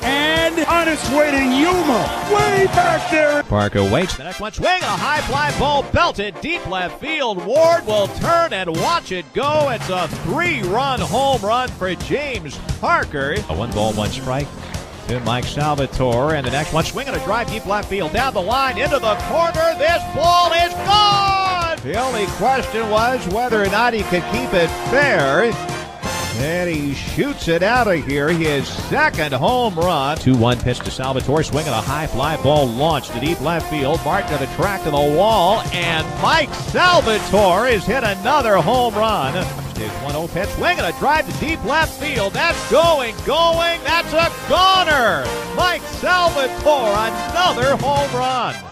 and 0.05 0.59
on 0.67 0.89
its 0.89 1.09
way 1.11 1.31
to 1.31 1.39
Yuma, 1.39 2.29
way 2.33 2.67
back 2.67 3.11
there. 3.11 3.43
Parker 3.45 3.83
waits. 3.89 4.17
The 4.17 4.25
next 4.25 4.41
one 4.41 4.53
swing. 4.53 4.83
A 4.83 4.85
high 4.85 5.21
fly 5.23 5.57
ball 5.59 5.85
belted 5.85 6.41
deep 6.41 6.67
left 6.67 7.01
field. 7.01 7.45
Ward 7.45 7.87
will 7.87 8.09
turn 8.09 8.53
and 8.53 8.77
watch 8.77 9.13
it 9.13 9.25
go. 9.33 9.71
It's 9.71 9.89
a 9.89 10.09
three-run 10.25 11.01
home 11.01 11.41
run 11.43 11.69
for 11.69 11.95
James 11.95 12.59
Parker. 12.81 13.37
A 13.49 13.55
one 13.55 13.71
ball, 13.71 13.93
one 13.93 14.11
strike 14.11 14.49
to 15.09 15.21
Mike 15.21 15.45
Salvatore. 15.45 16.35
And 16.35 16.47
the 16.47 16.51
next 16.51 16.73
one 16.73 16.85
swinging 16.85 17.15
a 17.15 17.25
drive 17.25 17.49
deep 17.49 17.67
left 17.67 17.89
field 17.89 18.13
down 18.13 18.35
the 18.35 18.43
line 18.43 18.79
into 18.79 18.99
the 18.99 19.15
corner. 19.29 19.75
This 19.79 20.03
ball 20.15 20.53
is 20.53 20.73
gone. 20.87 21.79
The 21.83 21.99
only 22.01 22.27
question 22.37 22.89
was 22.91 23.27
whether 23.29 23.63
or 23.63 23.67
not 23.67 23.95
he 23.95 24.03
could 24.03 24.25
keep 24.33 24.53
it 24.53 24.69
fair. 24.91 25.53
And 26.37 26.69
he 26.69 26.95
shoots 26.95 27.49
it 27.49 27.63
out 27.63 27.87
of 27.87 28.05
here. 28.07 28.29
His 28.29 28.67
second 28.67 29.33
home 29.33 29.75
run. 29.75 30.17
2 30.19 30.37
1 30.37 30.61
pitch 30.61 30.79
to 30.81 30.91
Salvatore. 30.91 31.43
Swinging 31.43 31.73
a 31.73 31.81
high 31.81 32.07
fly 32.07 32.37
ball 32.43 32.67
launched 32.67 33.13
to 33.13 33.21
deep 33.21 33.41
left 33.41 33.69
field. 33.71 34.01
Martin 34.05 34.39
to 34.39 34.45
the 34.45 34.53
track 34.55 34.83
to 34.85 34.91
the 34.91 34.97
wall. 34.97 35.61
And 35.73 36.07
Mike 36.23 36.53
Salvatore 36.55 37.69
has 37.69 37.85
hit 37.85 38.05
another 38.05 38.57
home 38.57 38.95
run. 38.95 39.35
His 39.77 39.91
1 40.03 40.13
0 40.13 40.29
pitch. 40.29 40.49
Swinging 40.51 40.85
a 40.85 40.93
drive 40.99 41.31
to 41.31 41.41
deep 41.45 41.63
left 41.65 42.01
field. 42.01 42.33
That's 42.33 42.71
going, 42.71 43.15
going. 43.27 43.81
That's 43.85 44.13
a 44.13 44.33
goner. 44.49 45.25
Mike 45.57 45.83
Salvatore, 45.83 46.95
another 46.95 47.77
home 47.77 48.11
run. 48.17 48.72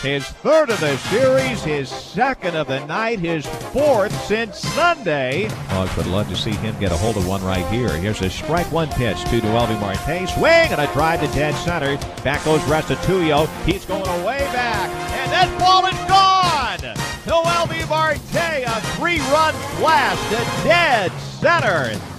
His 0.00 0.28
third 0.28 0.70
of 0.70 0.78
the 0.78 0.96
series, 0.96 1.64
his 1.64 1.88
second 1.88 2.54
of 2.54 2.68
the 2.68 2.84
night, 2.86 3.18
his 3.18 3.44
fourth 3.46 4.12
since 4.26 4.60
Sunday. 4.60 5.46
Hogs 5.70 5.96
would 5.96 6.06
love 6.06 6.28
to 6.28 6.36
see 6.36 6.52
him 6.52 6.78
get 6.78 6.92
a 6.92 6.96
hold 6.96 7.16
of 7.16 7.26
one 7.26 7.42
right 7.42 7.66
here. 7.66 7.88
Here's 7.88 8.22
a 8.22 8.30
strike 8.30 8.70
one 8.70 8.88
pitch 8.90 9.20
to 9.24 9.40
Noelvi 9.40 9.80
Marte. 9.80 10.28
Swing 10.28 10.70
and 10.70 10.80
a 10.80 10.86
drive 10.92 11.20
to 11.20 11.26
dead 11.36 11.52
center. 11.64 11.96
Back 12.22 12.44
goes 12.44 12.60
Restituyo. 12.62 13.48
He's 13.64 13.84
going 13.86 14.06
away 14.22 14.38
back. 14.52 14.88
And 15.18 15.32
that 15.32 15.58
ball 15.58 15.84
is 15.86 15.98
gone. 16.06 16.94
Noelvi 17.26 17.88
Marte, 17.88 18.64
a 18.66 18.80
three 18.96 19.18
run 19.32 19.52
blast 19.80 20.22
to 20.30 20.62
dead 20.62 21.10
center. 21.40 22.17